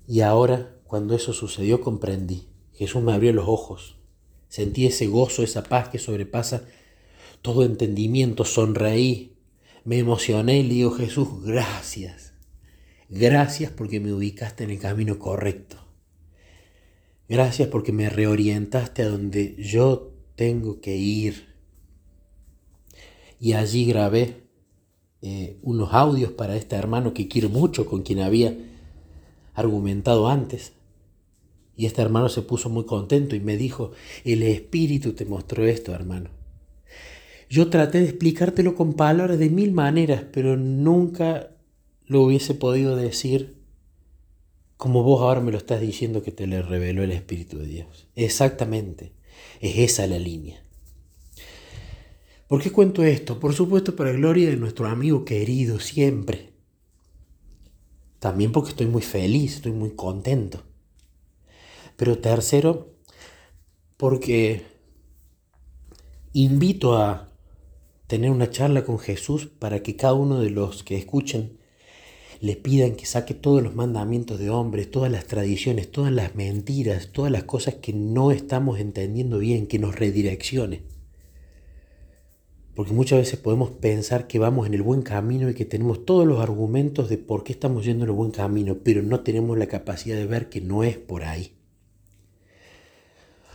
Y 0.08 0.22
ahora, 0.22 0.78
cuando 0.86 1.16
eso 1.16 1.34
sucedió, 1.34 1.82
comprendí. 1.82 2.48
Jesús 2.72 3.04
me 3.04 3.12
abrió 3.12 3.34
los 3.34 3.50
ojos. 3.50 3.98
Sentí 4.48 4.86
ese 4.86 5.08
gozo, 5.08 5.44
esa 5.44 5.64
paz 5.64 5.90
que 5.90 6.00
sobrepasa 6.00 6.64
todo 7.42 7.66
entendimiento. 7.66 8.46
Sonreí, 8.46 9.36
me 9.84 9.98
emocioné 9.98 10.60
y 10.60 10.64
le 10.64 10.74
digo, 10.76 10.92
Jesús, 10.92 11.44
gracias. 11.44 12.36
Gracias 13.10 13.70
porque 13.70 14.00
me 14.00 14.14
ubicaste 14.14 14.64
en 14.64 14.70
el 14.70 14.80
camino 14.80 15.20
correcto. 15.20 15.87
Gracias 17.30 17.68
porque 17.68 17.92
me 17.92 18.10
reorientaste 18.10 19.04
a 19.04 19.10
donde 19.10 19.56
yo 19.58 20.14
tengo 20.36 20.80
que 20.80 20.96
ir. 20.96 21.48
Y 23.40 23.54
allí 23.54 23.86
grabé 23.86 24.44
eh, 25.22 25.58
unos 25.62 25.94
audios 25.94 26.32
para 26.32 26.56
este 26.56 26.76
hermano 26.76 27.14
que 27.14 27.28
quiero 27.28 27.50
mucho, 27.50 27.86
con 27.86 28.04
quien 28.04 28.20
había 28.20 28.56
argumentado 29.54 30.30
antes. 30.30 30.72
Y 31.76 31.86
este 31.86 32.02
hermano 32.02 32.30
se 32.30 32.44
puso 32.44 32.70
muy 32.70 32.86
contento 32.86 33.36
y 33.36 33.40
me 33.40 33.58
dijo, 33.58 33.92
el 34.24 34.42
Espíritu 34.44 35.14
te 35.14 35.26
mostró 35.26 35.66
esto, 35.66 35.94
hermano. 35.94 36.30
Yo 37.50 37.70
traté 37.70 38.00
de 38.00 38.06
explicártelo 38.06 38.76
con 38.76 38.94
palabras 38.94 39.38
de 39.38 39.50
mil 39.50 39.72
maneras, 39.74 40.24
pero 40.32 40.58
nunca 40.58 41.52
lo 42.06 42.22
hubiese 42.22 42.54
podido 42.54 42.96
decir 42.96 43.57
como 44.78 45.04
vos 45.04 45.22
ahora 45.22 45.42
me 45.42 45.52
lo 45.52 45.58
estás 45.58 45.82
diciendo 45.82 46.22
que 46.22 46.32
te 46.32 46.48
le 46.48 46.62
reveló 46.62 47.04
el 47.04 47.12
Espíritu 47.12 47.58
de 47.58 47.66
Dios. 47.66 48.08
Exactamente, 48.16 49.14
es 49.60 49.78
esa 49.78 50.08
la 50.08 50.20
línea. 50.20 50.64
¿Por 52.48 52.62
qué 52.62 52.72
cuento 52.72 53.04
esto? 53.04 53.40
Por 53.40 53.54
supuesto, 53.54 53.96
para 53.96 54.12
gloria 54.12 54.50
de 54.50 54.56
nuestro 54.56 54.88
amigo 54.88 55.26
querido 55.26 55.80
siempre. 55.80 56.54
También 58.20 58.52
porque 58.52 58.70
estoy 58.70 58.88
muy 58.88 59.02
feliz, 59.02 59.56
estoy 59.56 59.74
muy 59.74 59.92
contento. 59.92 60.64
Pero 61.98 62.20
tercero, 62.20 62.94
porque 63.98 64.64
invito 66.34 66.96
a 66.96 67.34
tener 68.06 68.32
una 68.32 68.50
charla 68.50 68.86
con 68.86 69.00
Jesús 69.00 69.48
para 69.48 69.84
que 69.84 69.96
cada 69.96 70.14
uno 70.14 70.40
de 70.40 70.52
los 70.52 70.84
que 70.84 70.96
escuchen 70.96 71.57
le 72.40 72.56
pidan 72.56 72.96
que 72.96 73.06
saque 73.06 73.34
todos 73.34 73.64
los 73.64 73.76
mandamientos 73.76 74.40
de 74.40 74.50
hombres, 74.50 74.92
todas 74.92 75.12
las 75.12 75.26
tradiciones, 75.26 75.92
todas 75.92 76.12
las 76.12 76.36
mentiras, 76.36 77.10
todas 77.12 77.32
las 77.32 77.44
cosas 77.44 77.76
que 77.76 77.94
no 77.94 78.32
estamos 78.32 78.80
entendiendo 78.80 79.40
bien, 79.40 79.68
que 79.68 79.80
nos 79.80 79.96
redireccione. 79.96 80.84
Porque 82.76 82.94
muchas 82.94 83.20
veces 83.20 83.40
podemos 83.40 83.72
pensar 83.72 84.28
que 84.28 84.38
vamos 84.38 84.68
en 84.68 84.76
el 84.76 84.84
buen 84.84 85.02
camino 85.02 85.50
y 85.50 85.56
que 85.56 85.66
tenemos 85.66 86.06
todos 86.06 86.28
los 86.28 86.40
argumentos 86.40 87.10
de 87.10 87.18
por 87.18 87.44
qué 87.44 87.54
estamos 87.54 87.86
yendo 87.86 88.04
en 88.04 88.12
el 88.12 88.16
buen 88.16 88.32
camino, 88.32 88.78
pero 88.84 89.02
no 89.02 89.22
tenemos 89.22 89.58
la 89.58 89.66
capacidad 89.66 90.16
de 90.16 90.28
ver 90.28 90.50
que 90.50 90.62
no 90.62 90.84
es 90.84 90.98
por 90.98 91.24
ahí. 91.24 91.54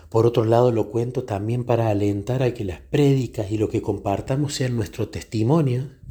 Por 0.08 0.26
otro 0.26 0.44
lado, 0.44 0.72
lo 0.72 0.90
cuento 0.90 1.22
también 1.24 1.64
para 1.64 1.88
alentar 1.88 2.42
a 2.42 2.52
que 2.52 2.64
las 2.64 2.80
prédicas 2.80 3.50
y 3.52 3.58
lo 3.58 3.68
que 3.68 3.80
compartamos 3.80 4.54
sean 4.54 4.76
nuestro 4.76 5.08
testimonio 5.08 6.01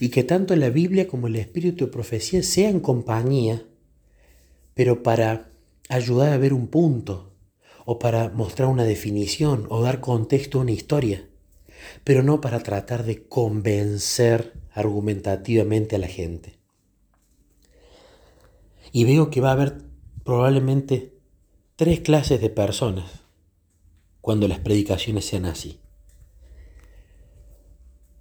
y 0.00 0.08
que 0.08 0.24
tanto 0.24 0.54
la 0.56 0.70
Biblia 0.70 1.06
como 1.06 1.26
el 1.26 1.36
Espíritu 1.36 1.86
de 1.86 1.92
Profecía 1.92 2.42
sean 2.42 2.80
compañía, 2.80 3.64
pero 4.74 5.02
para 5.02 5.50
ayudar 5.88 6.32
a 6.32 6.38
ver 6.38 6.52
un 6.52 6.68
punto 6.68 7.32
o 7.84 7.98
para 7.98 8.30
mostrar 8.30 8.68
una 8.68 8.84
definición 8.84 9.66
o 9.68 9.82
dar 9.82 10.00
contexto 10.00 10.58
a 10.58 10.62
una 10.62 10.72
historia, 10.72 11.28
pero 12.02 12.22
no 12.22 12.40
para 12.40 12.60
tratar 12.60 13.04
de 13.04 13.26
convencer 13.26 14.54
argumentativamente 14.72 15.96
a 15.96 15.98
la 15.98 16.08
gente. 16.08 16.58
Y 18.92 19.04
veo 19.04 19.30
que 19.30 19.40
va 19.40 19.50
a 19.50 19.52
haber 19.52 19.82
probablemente 20.24 21.14
tres 21.76 22.00
clases 22.00 22.40
de 22.40 22.48
personas 22.48 23.24
cuando 24.20 24.48
las 24.48 24.60
predicaciones 24.60 25.26
sean 25.26 25.44
así. 25.44 25.80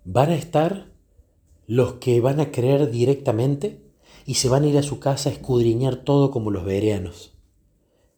Van 0.03 0.31
a 0.31 0.35
estar 0.35 0.92
los 1.65 1.93
que 1.93 2.19
van 2.19 2.39
a 2.39 2.51
creer 2.51 2.91
directamente 2.91 3.81
y 4.25 4.35
se 4.35 4.49
van 4.49 4.63
a 4.63 4.67
ir 4.67 4.77
a 4.77 4.83
su 4.83 4.99
casa 4.99 5.29
a 5.29 5.33
escudriñar 5.33 5.97
todo 5.97 6.31
como 6.31 6.51
los 6.51 6.65
bereanos 6.65 7.33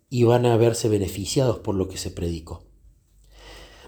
y 0.10 0.23
van 0.23 0.45
a 0.45 0.58
verse 0.58 0.89
beneficiados 0.89 1.60
por 1.60 1.75
lo 1.75 1.88
que 1.88 1.97
se 1.97 2.12
predicó. 2.12 2.63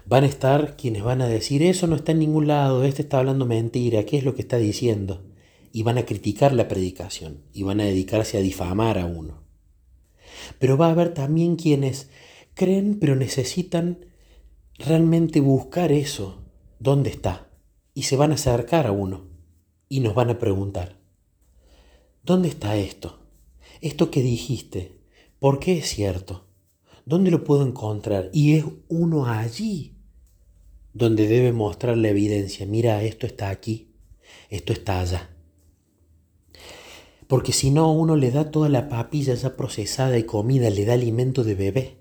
Van 0.04 0.24
a 0.24 0.26
estar 0.26 0.76
quienes 0.76 1.02
van 1.02 1.20
a 1.20 1.28
decir, 1.28 1.62
eso 1.62 1.86
no 1.86 1.96
está 1.96 2.12
en 2.12 2.20
ningún 2.20 2.46
lado, 2.46 2.84
este 2.84 3.02
está 3.02 3.18
hablando 3.18 3.46
mentira, 3.46 4.04
¿qué 4.04 4.18
es 4.18 4.24
lo 4.24 4.34
que 4.34 4.42
está 4.42 4.56
diciendo? 4.56 5.24
Y 5.72 5.82
van 5.82 5.98
a 5.98 6.06
criticar 6.06 6.52
la 6.54 6.66
predicación 6.66 7.42
y 7.52 7.62
van 7.62 7.80
a 7.80 7.84
dedicarse 7.84 8.38
a 8.38 8.40
difamar 8.40 8.98
a 8.98 9.06
uno. 9.06 9.42
Pero 10.58 10.76
va 10.76 10.86
a 10.86 10.92
haber 10.92 11.14
también 11.14 11.56
quienes 11.56 12.08
creen, 12.54 12.98
pero 12.98 13.16
necesitan 13.16 14.06
realmente 14.78 15.40
buscar 15.40 15.92
eso, 15.92 16.42
¿dónde 16.78 17.10
está? 17.10 17.50
Y 17.92 18.04
se 18.04 18.16
van 18.16 18.32
a 18.32 18.36
acercar 18.36 18.86
a 18.86 18.92
uno 18.92 19.27
y 19.88 20.00
nos 20.00 20.14
van 20.14 20.30
a 20.30 20.38
preguntar, 20.38 20.98
¿dónde 22.22 22.48
está 22.48 22.76
esto? 22.76 23.18
Esto 23.80 24.10
que 24.10 24.22
dijiste, 24.22 25.00
¿por 25.38 25.60
qué 25.60 25.78
es 25.78 25.88
cierto? 25.88 26.46
¿Dónde 27.04 27.30
lo 27.30 27.44
puedo 27.44 27.66
encontrar? 27.66 28.30
Y 28.32 28.54
es 28.54 28.64
uno 28.88 29.26
allí 29.26 29.96
donde 30.92 31.28
debe 31.28 31.52
mostrar 31.52 31.96
la 31.96 32.08
evidencia. 32.08 32.66
Mira, 32.66 33.02
esto 33.02 33.26
está 33.26 33.50
aquí, 33.50 33.94
esto 34.50 34.72
está 34.72 35.00
allá. 35.00 35.30
Porque 37.26 37.52
si 37.52 37.70
no, 37.70 37.92
uno 37.92 38.16
le 38.16 38.30
da 38.30 38.50
toda 38.50 38.68
la 38.68 38.88
papilla 38.88 39.34
ya 39.34 39.56
procesada 39.56 40.18
y 40.18 40.24
comida, 40.24 40.70
le 40.70 40.84
da 40.84 40.94
alimento 40.94 41.44
de 41.44 41.54
bebé 41.54 41.98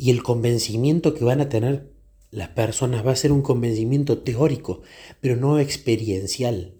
y 0.00 0.10
el 0.10 0.22
convencimiento 0.22 1.12
que 1.12 1.24
van 1.24 1.42
a 1.42 1.50
tener 1.50 1.89
las 2.30 2.48
personas 2.50 3.04
va 3.04 3.12
a 3.12 3.16
ser 3.16 3.32
un 3.32 3.42
convencimiento 3.42 4.18
teórico, 4.18 4.82
pero 5.20 5.36
no 5.36 5.58
experiencial. 5.58 6.74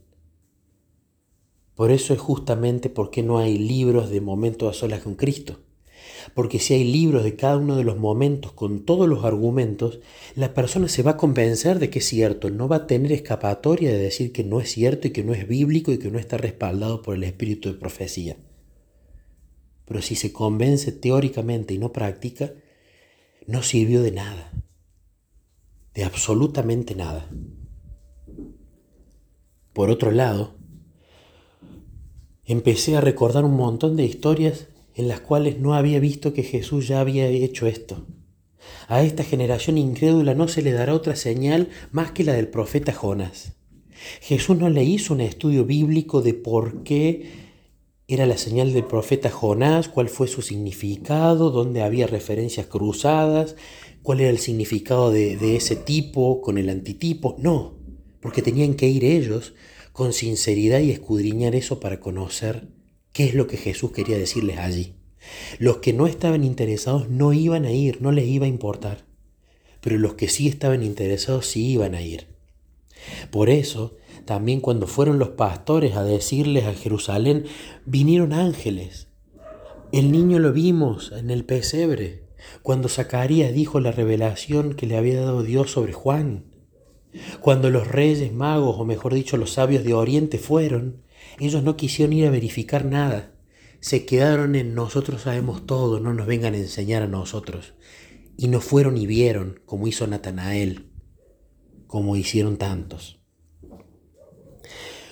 Por 1.74 1.90
eso 1.90 2.12
es 2.12 2.20
justamente 2.20 2.90
porque 2.90 3.22
no 3.22 3.38
hay 3.38 3.58
libros 3.58 4.10
de 4.10 4.20
momento 4.20 4.68
a 4.68 4.74
solas 4.74 5.00
con 5.00 5.14
Cristo. 5.14 5.60
Porque 6.34 6.58
si 6.58 6.74
hay 6.74 6.84
libros 6.84 7.24
de 7.24 7.34
cada 7.36 7.56
uno 7.56 7.76
de 7.76 7.84
los 7.84 7.96
momentos 7.96 8.52
con 8.52 8.84
todos 8.84 9.08
los 9.08 9.24
argumentos, 9.24 10.00
la 10.36 10.54
persona 10.54 10.88
se 10.88 11.02
va 11.02 11.12
a 11.12 11.16
convencer 11.16 11.78
de 11.78 11.90
que 11.90 12.00
es 12.00 12.06
cierto, 12.06 12.50
no 12.50 12.68
va 12.68 12.76
a 12.76 12.86
tener 12.86 13.12
escapatoria 13.12 13.90
de 13.90 13.98
decir 13.98 14.32
que 14.32 14.44
no 14.44 14.60
es 14.60 14.70
cierto 14.70 15.08
y 15.08 15.10
que 15.10 15.24
no 15.24 15.32
es 15.32 15.48
bíblico 15.48 15.90
y 15.92 15.98
que 15.98 16.10
no 16.10 16.18
está 16.18 16.36
respaldado 16.36 17.02
por 17.02 17.14
el 17.14 17.24
espíritu 17.24 17.72
de 17.72 17.78
profecía. 17.78 18.36
Pero 19.86 20.02
si 20.02 20.14
se 20.14 20.32
convence 20.32 20.92
teóricamente 20.92 21.74
y 21.74 21.78
no 21.78 21.92
practica, 21.92 22.52
no 23.46 23.62
sirvió 23.62 24.02
de 24.02 24.12
nada, 24.12 24.52
de 25.94 26.04
absolutamente 26.04 26.94
nada. 26.94 27.28
Por 29.72 29.90
otro 29.90 30.10
lado, 30.10 30.54
empecé 32.44 32.96
a 32.96 33.00
recordar 33.00 33.44
un 33.44 33.56
montón 33.56 33.96
de 33.96 34.04
historias 34.04 34.68
en 34.94 35.08
las 35.08 35.20
cuales 35.20 35.58
no 35.58 35.74
había 35.74 36.00
visto 36.00 36.32
que 36.32 36.42
Jesús 36.42 36.88
ya 36.88 37.00
había 37.00 37.26
hecho 37.26 37.66
esto. 37.66 38.06
A 38.88 39.02
esta 39.02 39.24
generación 39.24 39.78
incrédula 39.78 40.34
no 40.34 40.48
se 40.48 40.62
le 40.62 40.72
dará 40.72 40.94
otra 40.94 41.16
señal 41.16 41.68
más 41.92 42.12
que 42.12 42.24
la 42.24 42.32
del 42.32 42.48
profeta 42.48 42.92
Jonás. 42.92 43.52
Jesús 44.20 44.56
no 44.56 44.68
le 44.68 44.84
hizo 44.84 45.14
un 45.14 45.20
estudio 45.20 45.64
bíblico 45.64 46.22
de 46.22 46.34
por 46.34 46.82
qué 46.82 47.50
era 48.08 48.26
la 48.26 48.36
señal 48.36 48.72
del 48.72 48.84
profeta 48.84 49.30
Jonás, 49.30 49.88
cuál 49.88 50.08
fue 50.08 50.26
su 50.26 50.42
significado, 50.42 51.50
dónde 51.50 51.82
había 51.82 52.08
referencias 52.08 52.66
cruzadas, 52.66 53.54
cuál 54.02 54.20
era 54.20 54.30
el 54.30 54.38
significado 54.38 55.10
de, 55.10 55.36
de 55.36 55.56
ese 55.56 55.76
tipo 55.76 56.40
con 56.40 56.58
el 56.58 56.68
antitipo. 56.68 57.36
No, 57.38 57.78
porque 58.20 58.42
tenían 58.42 58.74
que 58.74 58.88
ir 58.88 59.04
ellos 59.04 59.54
con 59.92 60.12
sinceridad 60.12 60.80
y 60.80 60.90
escudriñar 60.90 61.54
eso 61.54 61.80
para 61.80 62.00
conocer 62.00 62.68
qué 63.12 63.24
es 63.24 63.34
lo 63.34 63.46
que 63.46 63.56
Jesús 63.56 63.92
quería 63.92 64.18
decirles 64.18 64.58
allí. 64.58 64.94
Los 65.58 65.78
que 65.78 65.92
no 65.92 66.06
estaban 66.06 66.44
interesados 66.44 67.08
no 67.08 67.32
iban 67.32 67.64
a 67.64 67.72
ir, 67.72 68.00
no 68.00 68.12
les 68.12 68.26
iba 68.26 68.46
a 68.46 68.48
importar, 68.48 69.04
pero 69.80 69.98
los 69.98 70.14
que 70.14 70.28
sí 70.28 70.48
estaban 70.48 70.82
interesados 70.82 71.46
sí 71.46 71.66
iban 71.66 71.94
a 71.94 72.02
ir. 72.02 72.26
Por 73.30 73.50
eso, 73.50 73.96
también 74.24 74.60
cuando 74.60 74.86
fueron 74.86 75.18
los 75.18 75.30
pastores 75.30 75.96
a 75.96 76.04
decirles 76.04 76.64
a 76.64 76.74
Jerusalén, 76.74 77.44
vinieron 77.84 78.32
ángeles. 78.32 79.08
El 79.92 80.12
niño 80.12 80.38
lo 80.38 80.52
vimos 80.52 81.12
en 81.12 81.30
el 81.30 81.44
pesebre, 81.44 82.19
cuando 82.62 82.88
Zacarías 82.88 83.52
dijo 83.52 83.80
la 83.80 83.92
revelación 83.92 84.74
que 84.74 84.86
le 84.86 84.96
había 84.96 85.20
dado 85.20 85.42
Dios 85.42 85.70
sobre 85.70 85.92
Juan. 85.92 86.44
Cuando 87.40 87.70
los 87.70 87.88
reyes 87.88 88.32
magos, 88.32 88.76
o 88.78 88.84
mejor 88.84 89.14
dicho 89.14 89.36
los 89.36 89.52
sabios 89.52 89.84
de 89.84 89.94
Oriente 89.94 90.38
fueron, 90.38 91.02
ellos 91.38 91.62
no 91.62 91.76
quisieron 91.76 92.12
ir 92.12 92.26
a 92.26 92.30
verificar 92.30 92.84
nada. 92.84 93.34
Se 93.80 94.04
quedaron 94.04 94.54
en 94.54 94.74
nosotros 94.74 95.22
sabemos 95.22 95.66
todo, 95.66 96.00
no 96.00 96.12
nos 96.12 96.26
vengan 96.26 96.54
a 96.54 96.58
enseñar 96.58 97.02
a 97.02 97.08
nosotros. 97.08 97.74
Y 98.36 98.48
no 98.48 98.60
fueron 98.60 98.96
y 98.96 99.06
vieron, 99.06 99.60
como 99.66 99.86
hizo 99.86 100.06
Natanael, 100.06 100.90
como 101.86 102.16
hicieron 102.16 102.56
tantos. 102.56 103.20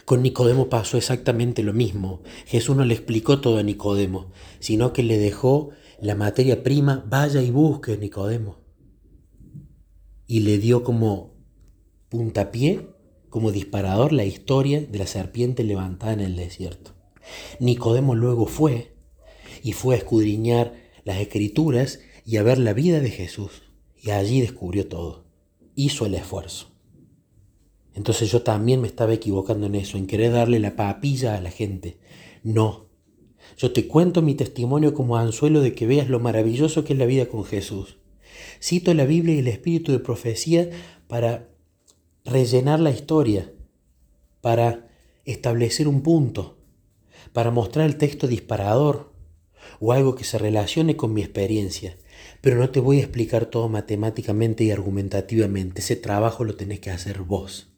Con 0.08 0.22
Nicodemo 0.22 0.70
pasó 0.70 0.96
exactamente 0.96 1.62
lo 1.62 1.74
mismo. 1.74 2.22
Jesús 2.46 2.74
no 2.74 2.86
le 2.86 2.94
explicó 2.94 3.42
todo 3.42 3.58
a 3.58 3.62
Nicodemo, 3.62 4.32
sino 4.58 4.94
que 4.94 5.02
le 5.02 5.18
dejó 5.18 5.68
la 6.00 6.14
materia 6.14 6.62
prima, 6.62 7.04
vaya 7.08 7.42
y 7.42 7.50
busque 7.50 7.96
Nicodemo. 7.96 8.58
Y 10.26 10.40
le 10.40 10.58
dio 10.58 10.84
como 10.84 11.34
puntapié, 12.08 12.88
como 13.28 13.52
disparador, 13.52 14.12
la 14.12 14.24
historia 14.24 14.80
de 14.80 14.98
la 14.98 15.06
serpiente 15.06 15.64
levantada 15.64 16.12
en 16.12 16.20
el 16.20 16.36
desierto. 16.36 16.94
Nicodemo 17.60 18.14
luego 18.14 18.46
fue 18.46 18.96
y 19.62 19.72
fue 19.72 19.94
a 19.94 19.98
escudriñar 19.98 20.74
las 21.04 21.18
escrituras 21.18 22.00
y 22.24 22.36
a 22.36 22.42
ver 22.42 22.58
la 22.58 22.72
vida 22.72 23.00
de 23.00 23.10
Jesús. 23.10 23.62
Y 23.96 24.10
allí 24.10 24.40
descubrió 24.40 24.86
todo. 24.86 25.26
Hizo 25.74 26.06
el 26.06 26.14
esfuerzo. 26.14 26.70
Entonces 27.94 28.30
yo 28.30 28.42
también 28.42 28.80
me 28.80 28.86
estaba 28.86 29.12
equivocando 29.12 29.66
en 29.66 29.74
eso, 29.74 29.98
en 29.98 30.06
querer 30.06 30.32
darle 30.32 30.60
la 30.60 30.76
papilla 30.76 31.36
a 31.36 31.40
la 31.40 31.50
gente. 31.50 31.98
No. 32.44 32.87
Yo 33.58 33.72
te 33.72 33.88
cuento 33.88 34.22
mi 34.22 34.36
testimonio 34.36 34.94
como 34.94 35.16
anzuelo 35.16 35.60
de 35.60 35.74
que 35.74 35.88
veas 35.88 36.08
lo 36.08 36.20
maravilloso 36.20 36.84
que 36.84 36.92
es 36.92 36.98
la 36.98 37.06
vida 37.06 37.26
con 37.26 37.44
Jesús. 37.44 37.98
Cito 38.62 38.94
la 38.94 39.04
Biblia 39.04 39.34
y 39.34 39.40
el 39.40 39.48
espíritu 39.48 39.90
de 39.90 39.98
profecía 39.98 40.70
para 41.08 41.48
rellenar 42.24 42.78
la 42.78 42.92
historia, 42.92 43.52
para 44.40 44.88
establecer 45.24 45.88
un 45.88 46.02
punto, 46.02 46.56
para 47.32 47.50
mostrar 47.50 47.86
el 47.86 47.96
texto 47.96 48.28
disparador 48.28 49.12
o 49.80 49.92
algo 49.92 50.14
que 50.14 50.22
se 50.22 50.38
relacione 50.38 50.96
con 50.96 51.12
mi 51.12 51.22
experiencia. 51.22 51.98
Pero 52.40 52.58
no 52.58 52.70
te 52.70 52.78
voy 52.78 52.98
a 52.98 53.02
explicar 53.02 53.46
todo 53.46 53.68
matemáticamente 53.68 54.62
y 54.62 54.70
argumentativamente. 54.70 55.80
Ese 55.80 55.96
trabajo 55.96 56.44
lo 56.44 56.54
tenés 56.54 56.78
que 56.78 56.92
hacer 56.92 57.22
vos. 57.22 57.72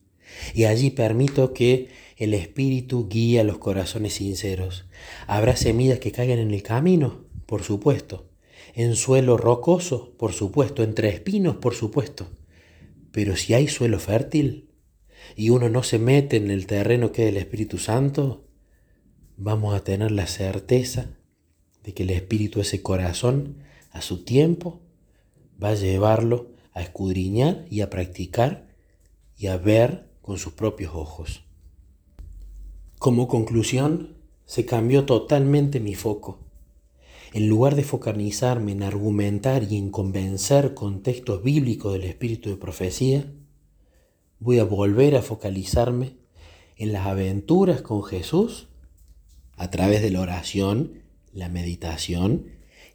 Y 0.54 0.64
allí 0.64 0.90
permito 0.90 1.52
que 1.52 1.88
el 2.16 2.34
Espíritu 2.34 3.08
guíe 3.08 3.40
a 3.40 3.44
los 3.44 3.58
corazones 3.58 4.14
sinceros. 4.14 4.86
¿Habrá 5.26 5.56
semillas 5.56 5.98
que 5.98 6.12
caigan 6.12 6.38
en 6.38 6.50
el 6.52 6.62
camino? 6.62 7.24
Por 7.46 7.62
supuesto. 7.62 8.28
¿En 8.74 8.94
suelo 8.94 9.36
rocoso? 9.36 10.14
Por 10.18 10.32
supuesto. 10.32 10.82
¿Entre 10.82 11.08
espinos? 11.08 11.56
Por 11.56 11.74
supuesto. 11.74 12.28
Pero 13.12 13.36
si 13.36 13.54
hay 13.54 13.68
suelo 13.68 13.98
fértil 13.98 14.70
y 15.36 15.50
uno 15.50 15.68
no 15.68 15.82
se 15.82 15.98
mete 15.98 16.36
en 16.36 16.50
el 16.50 16.66
terreno 16.66 17.12
que 17.12 17.24
es 17.24 17.28
el 17.30 17.36
Espíritu 17.36 17.78
Santo, 17.78 18.46
vamos 19.36 19.74
a 19.74 19.82
tener 19.82 20.10
la 20.10 20.26
certeza 20.26 21.16
de 21.82 21.94
que 21.94 22.02
el 22.02 22.10
Espíritu, 22.10 22.60
ese 22.60 22.82
corazón, 22.82 23.56
a 23.90 24.02
su 24.02 24.24
tiempo, 24.24 24.82
va 25.62 25.70
a 25.70 25.74
llevarlo 25.74 26.52
a 26.72 26.82
escudriñar 26.82 27.64
y 27.70 27.80
a 27.80 27.90
practicar 27.90 28.68
y 29.36 29.46
a 29.46 29.56
ver 29.56 30.09
con 30.30 30.38
sus 30.38 30.52
propios 30.52 30.92
ojos. 30.94 31.42
Como 33.00 33.26
conclusión, 33.26 34.14
se 34.46 34.64
cambió 34.64 35.04
totalmente 35.04 35.80
mi 35.80 35.96
foco. 35.96 36.38
En 37.32 37.48
lugar 37.48 37.74
de 37.74 37.82
focalizarme 37.82 38.70
en 38.70 38.84
argumentar 38.84 39.64
y 39.64 39.76
en 39.76 39.90
convencer 39.90 40.72
con 40.74 41.02
textos 41.02 41.42
bíblicos 41.42 41.94
del 41.94 42.04
espíritu 42.04 42.48
de 42.48 42.56
profecía, 42.58 43.32
voy 44.38 44.60
a 44.60 44.64
volver 44.64 45.16
a 45.16 45.22
focalizarme 45.22 46.12
en 46.76 46.92
las 46.92 47.08
aventuras 47.08 47.82
con 47.82 48.04
Jesús 48.04 48.68
a 49.56 49.68
través 49.72 50.00
de 50.00 50.12
la 50.12 50.20
oración, 50.20 51.02
la 51.32 51.48
meditación 51.48 52.46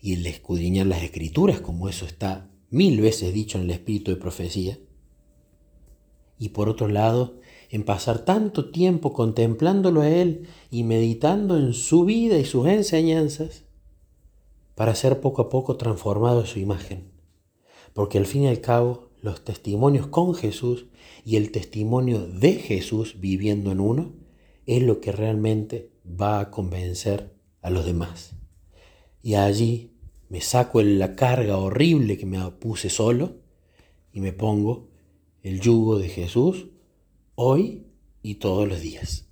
y 0.02 0.14
el 0.14 0.26
escudriñar 0.26 0.88
las 0.88 1.04
escrituras, 1.04 1.60
como 1.60 1.90
eso 1.90 2.06
está 2.06 2.50
mil 2.70 3.02
veces 3.02 3.34
dicho 3.34 3.58
en 3.58 3.66
el 3.66 3.72
espíritu 3.72 4.12
de 4.12 4.18
profecía. 4.22 4.80
Y 6.38 6.50
por 6.50 6.70
otro 6.70 6.88
lado, 6.88 7.40
en 7.70 7.84
pasar 7.84 8.26
tanto 8.26 8.72
tiempo 8.72 9.14
contemplándolo 9.14 10.02
a 10.02 10.10
Él 10.10 10.48
y 10.70 10.84
meditando 10.84 11.58
en 11.58 11.74
su 11.74 12.06
vida 12.06 12.38
y 12.38 12.46
sus 12.46 12.68
enseñanzas, 12.68 13.64
para 14.76 14.94
ser 14.96 15.22
poco 15.22 15.42
a 15.42 15.50
poco 15.50 15.78
transformado 15.78 16.42
en 16.42 16.48
su 16.48 16.60
imagen. 16.60 17.12
Porque 17.94 18.18
al 18.18 18.26
fin 18.26 18.44
y 18.44 18.48
al 18.48 18.60
cabo, 18.60 19.10
los 19.22 19.44
testimonios 19.44 20.08
con 20.08 20.36
Jesús 20.36 20.88
y 21.24 21.38
el 21.38 21.52
testimonio 21.52 22.28
de 22.28 22.54
Jesús 22.54 23.16
viviendo 23.20 23.72
en 23.72 23.80
uno 23.80 24.14
es 24.66 24.84
lo 24.84 25.00
que 25.00 25.12
realmente 25.12 25.92
va 26.06 26.40
a 26.40 26.52
convencer 26.52 27.34
a 27.62 27.70
los 27.70 27.86
demás. 27.86 28.36
Y 29.24 29.36
allí 29.36 29.94
me 30.30 30.42
saco 30.42 30.82
la 30.82 31.16
carga 31.16 31.58
horrible 31.58 32.18
que 32.18 32.26
me 32.26 32.40
puse 32.52 32.90
solo 32.90 33.38
y 34.14 34.20
me 34.20 34.34
pongo 34.34 34.90
el 35.46 35.62
yugo 35.62 36.00
de 36.00 36.10
Jesús 36.10 36.66
hoy 37.36 37.84
y 38.24 38.36
todos 38.36 38.68
los 38.68 38.82
días. 38.82 39.25